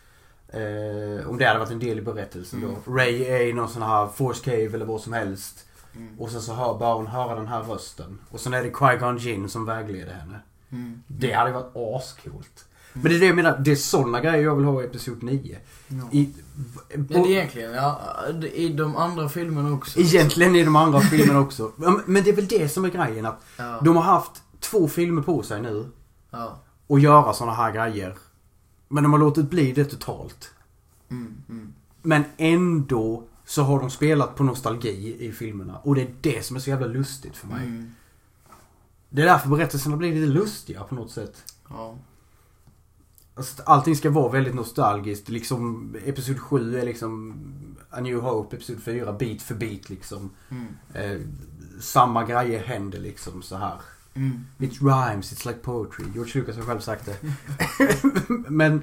eh, 0.48 1.30
om 1.30 1.38
det 1.38 1.46
hade 1.46 1.60
varit 1.60 1.72
en 1.72 1.80
del 1.80 2.00
i 2.00 2.02
berättelsen 2.02 2.62
då. 2.62 2.92
Ray 2.92 3.24
är 3.24 3.42
i 3.42 3.54
någon 3.54 3.70
sån 3.70 3.82
här 3.82 4.08
Force 4.08 4.44
Cave 4.44 4.76
eller 4.76 4.86
vad 4.86 5.02
som 5.02 5.14
helst. 5.14 5.66
Mm. 5.96 6.20
Och 6.20 6.32
sen 6.32 6.42
så 6.42 6.54
hör, 6.54 6.80
bara 6.80 6.94
hon 6.94 7.08
höra 7.08 7.36
den 7.36 7.48
här 7.48 7.64
rösten. 7.64 8.20
Och 8.30 8.40
sen 8.40 8.54
är 8.54 8.64
det 8.64 8.70
Qui-Gon 8.70 9.18
Jinn 9.18 9.50
som 9.50 9.66
vägleder 9.66 10.14
henne. 10.14 10.40
Mm. 10.72 11.04
Det 11.08 11.34
hade 11.34 11.52
varit 11.52 11.76
ascoolt. 11.76 12.66
Men 12.94 13.04
det 13.04 13.16
är 13.16 13.20
det 13.20 13.26
jag 13.26 13.36
menar, 13.36 13.58
det 13.60 13.72
är 13.72 13.76
såna 13.76 14.22
grejer 14.22 14.44
jag 14.44 14.56
vill 14.56 14.66
ha 14.66 14.82
i 14.82 14.86
Episod 14.86 15.24
9. 15.24 15.58
Ja. 15.88 15.96
I, 16.12 16.30
på, 17.08 17.14
är 17.14 17.28
egentligen, 17.32 17.72
ja, 17.72 18.02
i 18.54 18.70
de 18.70 18.96
andra 18.96 19.30
filmerna 19.30 19.74
också. 19.74 20.00
egentligen 20.00 20.56
i 20.56 20.64
de 20.64 20.76
andra 20.76 21.02
filmerna 21.02 21.40
också. 21.40 21.72
Ja, 21.82 22.00
Men 22.06 22.24
det 22.24 22.30
är 22.30 22.36
väl 22.36 22.48
det 22.48 22.70
som 22.70 22.86
är 22.86 22.90
grejen 22.90 23.26
att 23.26 23.42
Ja. 23.58 23.80
de 23.84 23.96
har 23.96 24.04
haft 24.04 24.32
två 24.60 24.88
filmer 24.88 25.22
på 25.22 25.44
sig 25.44 25.62
nu 25.62 25.86
ja. 26.32 26.60
och 26.88 27.00
göra 27.00 27.34
såna 27.34 27.54
här 27.54 27.72
grejer. 27.72 28.18
Men 28.88 29.04
de 29.04 29.12
har 29.14 29.20
låtit 29.20 29.50
bli 29.50 29.72
det 29.72 29.86
totalt. 29.86 30.52
Mm, 31.10 31.36
mm. 31.50 31.74
Men 32.02 32.24
ändå 32.38 33.24
så 33.46 33.64
har 33.64 33.80
de 33.80 33.90
spelat 33.90 34.36
på 34.36 34.44
nostalgi 34.44 35.18
i 35.20 35.32
filmerna. 35.32 35.78
Och 35.78 35.96
det 35.96 36.02
är 36.02 36.14
det 36.22 36.46
som 36.46 36.56
är 36.56 36.60
så 36.60 36.70
jävla 36.70 36.88
lustigt 36.88 37.38
för 37.38 37.48
mig. 37.48 37.64
Mm. 37.66 37.92
Det 39.10 39.22
är 39.22 39.26
därför 39.26 39.50
berättelserna 39.50 39.98
blir 39.98 40.14
lite 40.14 40.34
lustiga 40.34 40.84
på 40.84 40.96
något 40.96 41.12
sätt. 41.12 41.54
Ja. 41.70 41.96
Alltså, 43.36 43.64
allting 43.66 43.96
ska 43.96 44.10
vara 44.10 44.32
väldigt 44.32 44.56
nostalgiskt. 44.56 45.30
Liksom 45.30 45.96
Episod 46.06 46.40
7 46.40 46.80
är 46.80 46.86
liksom 46.86 47.36
A 47.90 48.00
New 48.00 48.20
Hope, 48.20 48.56
Episod 48.56 48.84
4 48.84 49.14
bit 49.14 49.42
för 49.42 49.56
bit 49.56 49.90
liksom. 49.90 50.30
Mm. 50.50 50.68
Eh, 50.94 51.22
samma 51.82 52.26
grejer 52.26 52.64
händer 52.64 53.00
liksom 53.00 53.42
så 53.42 53.56
här. 53.56 53.82
Mm. 54.14 54.46
It 54.60 54.82
rhymes, 54.82 55.34
it's 55.34 55.48
like 55.48 55.60
poetry. 55.60 56.06
George 56.14 56.32
Lucas 56.36 56.56
har 56.56 56.64
själv 56.64 56.80
sagt 56.80 57.06
det. 57.06 57.18
Men... 58.50 58.82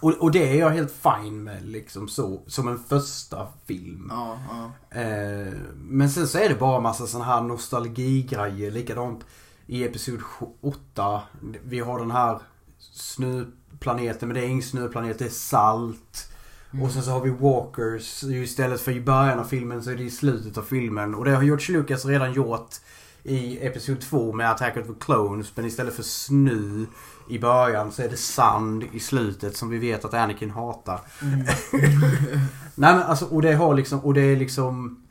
Och, 0.00 0.12
och 0.12 0.30
det 0.30 0.52
är 0.52 0.60
jag 0.60 0.70
helt 0.70 0.92
fine 0.92 1.42
med 1.44 1.66
liksom 1.66 2.08
så. 2.08 2.42
Som 2.46 2.68
en 2.68 2.78
första 2.78 3.48
film. 3.66 4.06
Ja, 4.10 4.38
ja. 4.50 4.98
Eh, 5.00 5.52
men 5.74 6.10
sen 6.10 6.28
så 6.28 6.38
är 6.38 6.48
det 6.48 6.54
bara 6.54 6.80
massa 6.80 7.06
såna 7.06 7.24
här 7.24 7.40
nostalgigrejer. 7.40 8.70
Likadant 8.70 9.24
i 9.66 9.84
Episod 9.84 10.20
8. 10.60 11.22
Vi 11.64 11.80
har 11.80 11.98
den 11.98 12.10
här 12.10 12.40
snöplaneten, 12.92 14.28
men 14.28 14.34
det 14.34 14.44
är 14.44 14.48
ingen 14.48 14.62
snöplanet, 14.62 15.18
det 15.18 15.24
är 15.24 15.28
salt. 15.28 16.30
Mm. 16.72 16.84
Och 16.84 16.92
sen 16.92 17.02
så 17.02 17.10
har 17.10 17.20
vi 17.20 17.30
Walkers. 17.30 18.24
Istället 18.24 18.80
för 18.80 18.92
i 18.92 19.00
början 19.00 19.38
av 19.38 19.44
filmen 19.44 19.82
så 19.82 19.90
är 19.90 19.96
det 19.96 20.02
i 20.02 20.10
slutet 20.10 20.58
av 20.58 20.62
filmen. 20.62 21.14
Och 21.14 21.24
det 21.24 21.30
har 21.30 21.42
George 21.42 21.78
Lucas 21.78 22.04
redan 22.04 22.32
gjort 22.32 22.74
i 23.22 23.66
Episod 23.66 24.00
2 24.00 24.32
med 24.32 24.50
Attack 24.50 24.76
of 24.76 24.86
the 24.86 24.92
Clones. 25.00 25.56
Men 25.56 25.66
istället 25.66 25.94
för 25.94 26.02
snö 26.02 26.84
i 27.28 27.38
början 27.38 27.92
så 27.92 28.02
är 28.02 28.08
det 28.08 28.16
sand 28.16 28.84
i 28.92 29.00
slutet 29.00 29.56
som 29.56 29.70
vi 29.70 29.78
vet 29.78 30.04
att 30.04 30.14
Anakin 30.14 30.50
hatar. 30.50 31.00
Mm. 31.22 31.38
Nej 32.74 32.94
men 32.94 33.02
alltså, 33.02 33.24
och 33.24 33.42
det 33.42 33.52
har 33.52 33.74
liksom, 33.74 34.00
och 34.00 34.14
det 34.14 34.20
är 34.20 34.36
liksom 34.36 35.02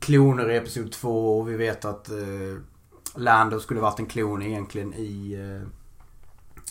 kloner 0.00 0.50
i 0.50 0.56
Episod 0.56 0.92
2 0.92 1.38
och 1.38 1.48
vi 1.48 1.56
vet 1.56 1.84
att 1.84 2.10
eh, 2.10 2.58
Lando 3.14 3.60
skulle 3.60 3.80
varit 3.80 3.98
en 3.98 4.06
klon 4.06 4.42
egentligen 4.42 4.94
i 4.94 5.32
eh, 5.32 5.68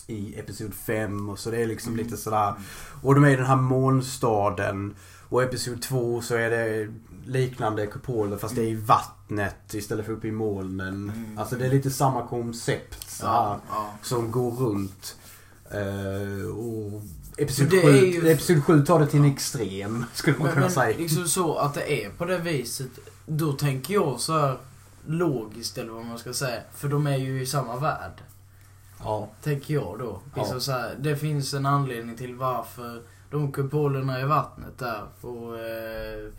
i 0.06 0.38
Episod 0.38 0.74
5 0.74 1.28
och 1.28 1.38
så 1.38 1.50
det 1.50 1.62
är 1.62 1.66
liksom 1.66 1.92
Mm. 1.92 2.04
lite 2.04 2.16
sådär. 2.16 2.54
Och 3.02 3.14
de 3.14 3.24
är 3.24 3.30
i 3.30 3.36
den 3.36 3.46
här 3.46 3.56
månstaden. 3.56 4.94
Och 5.28 5.42
Episod 5.42 5.82
2 5.82 6.22
så 6.22 6.34
är 6.34 6.50
det 6.50 6.88
liknande 7.26 7.86
kupoler 7.86 8.36
fast 8.36 8.54
det 8.54 8.62
är 8.62 8.66
i 8.68 8.74
vattnet 8.74 9.74
istället 9.74 10.06
för 10.06 10.12
uppe 10.12 10.28
i 10.28 10.32
molnen. 10.32 11.10
Mm. 11.16 11.38
Alltså 11.38 11.56
det 11.56 11.66
är 11.66 11.70
lite 11.70 11.90
samma 11.90 12.26
koncept 12.26 13.10
så 13.10 13.24
Ja, 13.26 13.60
ja. 13.70 13.90
som 14.02 14.30
går 14.30 14.50
runt. 14.50 15.16
Eh, 15.70 16.48
och 16.48 17.02
Episod 17.36 17.66
Men 17.66 17.76
det 17.76 17.82
7, 17.82 17.88
är 17.88 18.02
ju- 18.06 18.28
episod 18.30 18.64
7 18.64 18.82
tar 18.84 18.98
det 19.00 19.06
till 19.06 19.20
en 19.20 19.24
extrem 19.32 20.04
skulle 20.14 20.36
man 20.36 20.44
Men, 20.46 20.54
kunna 20.54 20.66
men 20.66 20.74
säga. 20.74 20.98
liksom 20.98 21.28
så 21.28 21.54
att 21.56 21.74
det 21.74 22.04
är 22.04 22.10
på 22.10 22.24
det 22.24 22.38
viset, 22.38 22.88
då 23.26 23.52
tänker 23.52 23.94
jag 23.94 24.20
så 24.20 24.38
här 24.38 24.58
logiskt 25.06 25.78
eller 25.78 25.92
vad 25.92 26.04
man 26.06 26.18
ska 26.18 26.32
säga. 26.32 26.60
För 26.76 26.88
de 26.88 27.06
är 27.06 27.16
ju 27.16 27.42
i 27.42 27.46
samma 27.46 27.76
värld. 27.76 28.12
Ja. 28.98 29.28
Tänker 29.42 29.74
jag 29.74 29.98
då. 29.98 30.20
Ja. 30.36 30.60
Så 30.60 30.72
här, 30.72 30.96
det 30.98 31.16
finns 31.16 31.54
en 31.54 31.66
anledning 31.66 32.16
till 32.16 32.34
varför 32.34 33.02
de 33.30 33.52
kupolerna 33.52 34.20
i 34.20 34.24
vattnet 34.24 34.78
där 34.78 35.06
på... 35.20 35.56
Eh, 35.56 36.32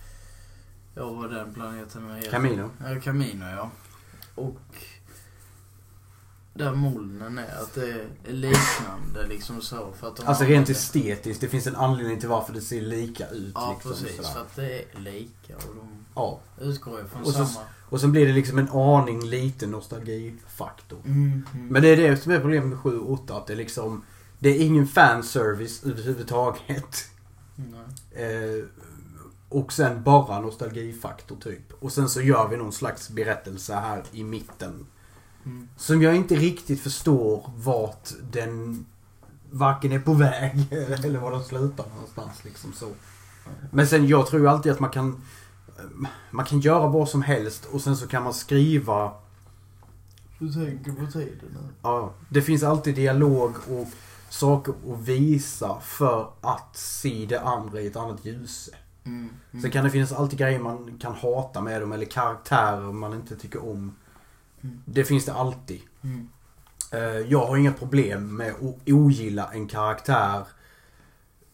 ja, 0.96 1.10
vad 1.10 1.32
den 1.32 1.54
planeten 1.54 2.16
heter. 2.16 2.32
Camino. 2.32 2.70
Ja, 2.80 3.02
Camino 3.02 3.46
ja. 3.46 3.70
Och... 4.36 4.60
Där 6.54 6.74
molnen 6.74 7.38
är, 7.38 7.62
att 7.62 7.74
det 7.74 7.92
är 7.92 8.08
liknande 8.28 9.28
liksom 9.30 9.62
så. 9.62 9.92
För 10.00 10.08
att 10.08 10.16
de 10.16 10.28
Alltså 10.28 10.44
rent 10.44 10.70
estetiskt, 10.70 11.42
det 11.42 11.48
finns 11.48 11.68
en 11.68 11.76
anledning 11.76 12.20
till 12.20 12.30
varför 12.30 12.54
det 12.54 12.62
ser 12.62 12.82
lika 12.82 13.30
ut. 13.30 13.52
Ja, 13.56 13.72
liksom, 13.74 13.92
precis. 13.92 14.16
sådär. 14.16 14.30
För 14.30 14.42
att 14.42 14.56
det 14.56 14.80
är 14.80 15.00
lika 15.00 15.56
och 15.56 15.76
de 15.76 15.95
Ja. 16.16 16.40
utgår 16.62 17.00
ju 17.00 17.08
från 17.08 17.22
Och 17.22 17.28
så- 17.28 17.46
samma... 17.46 17.66
Och 17.90 18.02
sen 18.02 18.12
blir 18.12 18.28
det 18.28 18.34
liksom 18.34 18.58
en 18.58 18.70
aning 18.70 19.26
liten 19.26 19.72
nostalgifaktor. 19.72 21.00
Mm, 21.06 21.46
mm. 21.54 21.68
Men 21.68 21.82
det 21.82 21.88
är 21.88 21.98
det 21.98 22.18
som 22.18 22.32
är 22.32 22.40
problemet 22.40 22.70
med 22.70 22.80
7 22.80 23.00
och 23.00 23.12
8. 23.12 23.38
Att 23.38 23.48
det 23.48 23.54
är 23.54 23.58
liksom... 23.58 24.04
Det 24.40 24.50
är 24.50 24.66
ingen 24.66 24.88
fanservice 24.88 25.84
överhuvudtaget. 25.84 27.10
Nej. 27.56 28.26
Eh, 28.26 28.66
och 29.50 29.74
sen 29.74 30.04
bara 30.04 30.42
nostalgifaktor 30.42 31.36
typ. 31.36 31.74
Och 31.84 31.92
sen 31.92 32.10
så 32.10 32.22
gör 32.22 32.48
vi 32.48 32.58
någon 32.58 32.74
slags 32.74 33.10
berättelse 33.10 33.74
här 33.74 34.04
i 34.12 34.24
mitten. 34.24 34.86
Mm. 35.46 35.70
Som 35.78 36.02
jag 36.02 36.16
inte 36.16 36.36
riktigt 36.36 36.82
förstår 36.82 37.52
vart 37.56 38.10
den 38.32 38.86
varken 39.52 39.92
är 39.92 40.00
på 40.00 40.14
väg 40.14 40.68
eller 40.72 41.20
var 41.20 41.32
den 41.32 41.44
slutar 41.44 41.86
någonstans 41.94 42.44
liksom 42.46 42.74
så. 42.74 42.90
Men 43.72 43.88
sen 43.88 44.08
jag 44.08 44.28
tror 44.28 44.42
ju 44.42 44.48
alltid 44.48 44.72
att 44.72 44.80
man 44.80 44.90
kan 44.90 45.22
man 46.32 46.46
kan 46.46 46.60
göra 46.60 46.88
vad 46.88 47.10
som 47.10 47.22
helst 47.22 47.66
och 47.66 47.82
sen 47.82 47.98
så 47.98 48.08
kan 48.08 48.24
man 48.24 48.34
skriva 48.34 49.12
Du 50.40 50.54
tänker 50.54 50.92
på 50.92 51.12
tiden? 51.12 51.58
Ja, 51.82 52.14
det 52.30 52.42
finns 52.42 52.64
alltid 52.64 52.96
dialog 52.96 53.56
och 53.70 53.88
saker 54.30 54.74
att 54.94 55.00
visa 55.00 55.80
för 55.82 56.30
att 56.42 56.78
se 56.78 57.26
det 57.30 57.42
andra 57.42 57.82
i 57.82 57.88
ett 57.88 57.96
annat 57.96 58.26
ljus. 58.26 58.70
Mm. 59.04 59.30
Mm. 59.52 59.62
Sen 59.62 59.72
kan 59.72 59.84
det 59.84 59.90
finnas 59.90 60.12
alltid 60.12 60.40
grejer 60.40 60.60
man 60.60 60.98
kan 61.02 61.14
hata 61.14 61.62
med 61.62 61.82
dem 61.82 61.92
eller 61.92 62.06
karaktärer 62.06 62.92
man 62.92 63.14
inte 63.14 63.36
tycker 63.36 63.70
om. 63.70 63.96
Mm. 64.62 64.82
Det 64.86 65.04
finns 65.04 65.26
det 65.26 65.34
alltid. 65.34 65.82
Mm. 66.02 66.30
Eh, 66.92 67.00
Jag 67.32 67.46
har 67.46 67.58
inga 67.58 67.74
problem 67.74 68.36
med 68.36 68.52
att 68.52 68.90
ogilla 68.90 69.54
en 69.54 69.68
karaktär 69.68 70.44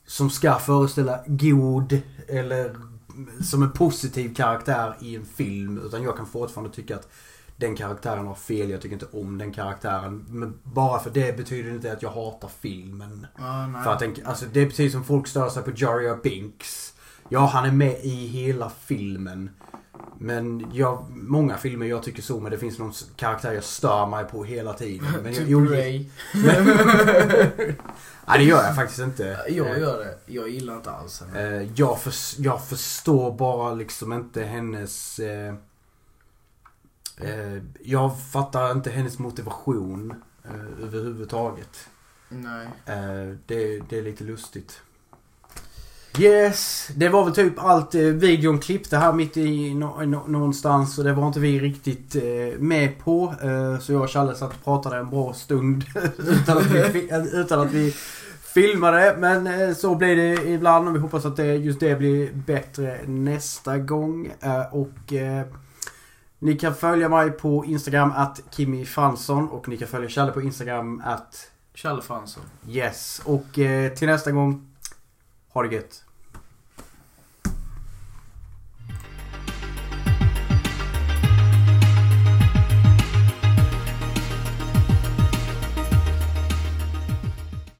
som 0.05 0.29
ska 0.29 0.55
föreställa 0.55 1.19
god 1.27 2.01
eller 2.27 2.75
som 3.43 3.63
en 3.63 3.71
positiv 3.71 4.35
karaktär 4.35 4.95
i 4.99 5.15
en 5.15 5.25
film. 5.25 5.81
Utan 5.85 6.03
jag 6.03 6.17
kan 6.17 6.25
fortfarande 6.25 6.73
tycka 6.75 6.95
att 6.95 7.07
den 7.57 7.75
karaktären 7.75 8.27
har 8.27 8.35
fel. 8.35 8.69
Jag 8.69 8.81
tycker 8.81 8.93
inte 8.93 9.17
om 9.17 9.37
den 9.37 9.51
karaktären. 9.51 10.25
Men 10.29 10.59
bara 10.63 10.99
för 10.99 11.09
det 11.09 11.37
betyder 11.37 11.71
inte 11.71 11.91
att 11.91 12.01
jag 12.01 12.09
hatar 12.09 12.49
filmen. 12.61 13.27
Nej. 13.39 13.83
För 13.83 13.91
att 13.91 13.99
den, 13.99 14.15
alltså 14.25 14.45
det 14.53 14.61
är 14.61 14.65
precis 14.65 14.91
som 14.91 15.03
folk 15.03 15.27
stör 15.27 15.49
sig 15.49 15.63
på 15.63 15.71
Jar 15.75 15.99
Jar 15.99 16.19
Binks. 16.23 16.93
Ja, 17.29 17.45
han 17.45 17.65
är 17.65 17.71
med 17.71 17.99
i 18.03 18.27
hela 18.27 18.69
filmen. 18.69 19.49
Men 20.17 20.67
jag, 20.73 21.05
många 21.09 21.57
filmer 21.57 21.85
jag 21.85 22.03
tycker 22.03 22.21
så, 22.21 22.39
men 22.39 22.51
det 22.51 22.57
finns 22.57 22.79
någon 22.79 22.93
karaktär 23.15 23.53
jag 23.53 23.63
stör 23.63 24.05
mig 24.05 24.25
på 24.25 24.43
hela 24.43 24.73
tiden. 24.73 25.07
Men 25.23 25.33
typ 25.33 25.47
jag, 25.49 25.71
Ray. 25.71 26.05
Nej, 28.27 28.37
det 28.39 28.43
gör 28.43 28.63
jag 28.63 28.75
faktiskt 28.75 28.99
inte. 28.99 29.23
Jag 29.49 29.79
gör 29.79 29.97
det. 29.99 30.17
Jag 30.25 30.49
gillar 30.49 30.75
inte 30.75 30.91
alls 30.91 31.21
henne. 31.21 31.57
Eh, 31.61 31.69
jag, 31.75 32.01
förs- 32.01 32.35
jag 32.39 32.65
förstår 32.67 33.31
bara 33.37 33.73
liksom 33.73 34.13
inte 34.13 34.43
hennes... 34.43 35.19
Eh, 35.19 35.53
eh, 37.17 37.61
jag 37.83 38.11
fattar 38.31 38.71
inte 38.71 38.89
hennes 38.89 39.19
motivation 39.19 40.13
eh, 40.45 40.83
överhuvudtaget. 40.83 41.87
Nej. 42.29 42.67
Eh, 42.85 43.35
det, 43.45 43.79
det 43.89 43.97
är 43.97 44.01
lite 44.03 44.23
lustigt. 44.23 44.81
Yes, 46.19 46.87
det 46.95 47.09
var 47.09 47.25
väl 47.25 47.33
typ 47.35 47.53
allt 47.63 47.95
eh, 47.95 48.01
videon 48.01 48.59
klippte 48.59 48.97
här 48.97 49.13
mitt 49.13 49.37
i 49.37 49.73
nå- 49.73 50.01
nå- 50.05 50.23
någonstans 50.27 50.97
och 50.97 51.03
det 51.03 51.13
var 51.13 51.27
inte 51.27 51.39
vi 51.39 51.59
riktigt 51.59 52.15
eh, 52.15 52.59
med 52.59 52.99
på. 52.99 53.33
Eh, 53.41 53.79
så 53.79 53.93
jag 53.93 54.01
och 54.01 54.09
Challe 54.09 54.35
satt 54.35 54.49
och 54.53 54.63
pratade 54.63 54.97
en 54.97 55.09
bra 55.09 55.33
stund 55.33 55.83
utan, 56.17 56.57
att 56.57 56.65
vi, 56.71 57.09
utan 57.33 57.59
att 57.59 57.71
vi 57.71 57.91
filmade. 58.53 59.15
Men 59.19 59.47
eh, 59.47 59.75
så 59.75 59.95
blir 59.95 60.15
det 60.15 60.49
ibland 60.49 60.87
och 60.87 60.95
vi 60.95 60.99
hoppas 60.99 61.25
att 61.25 61.35
det, 61.37 61.55
just 61.55 61.79
det 61.79 61.95
blir 61.95 62.29
bättre 62.33 62.99
nästa 63.07 63.77
gång. 63.77 64.31
Och 64.71 65.13
ni 66.39 66.55
kan 66.55 66.75
följa 66.75 67.09
mig 67.09 67.31
på 67.31 67.65
Instagram 67.65 68.11
att 68.15 68.41
Kimi 68.51 68.85
Fransson 68.85 69.47
och 69.49 69.67
ni 69.67 69.77
kan 69.77 69.87
följa 69.87 70.09
Challe 70.09 70.31
på 70.31 70.41
Instagram 70.41 71.01
att 71.05 71.47
Challe 71.75 72.01
Fransson. 72.01 72.43
Yes. 72.69 73.21
Och 73.25 73.45
till 73.97 74.07
nästa 74.07 74.31
gång, 74.31 74.67
ha 75.53 75.61
det 75.61 75.75
gött. 75.75 76.03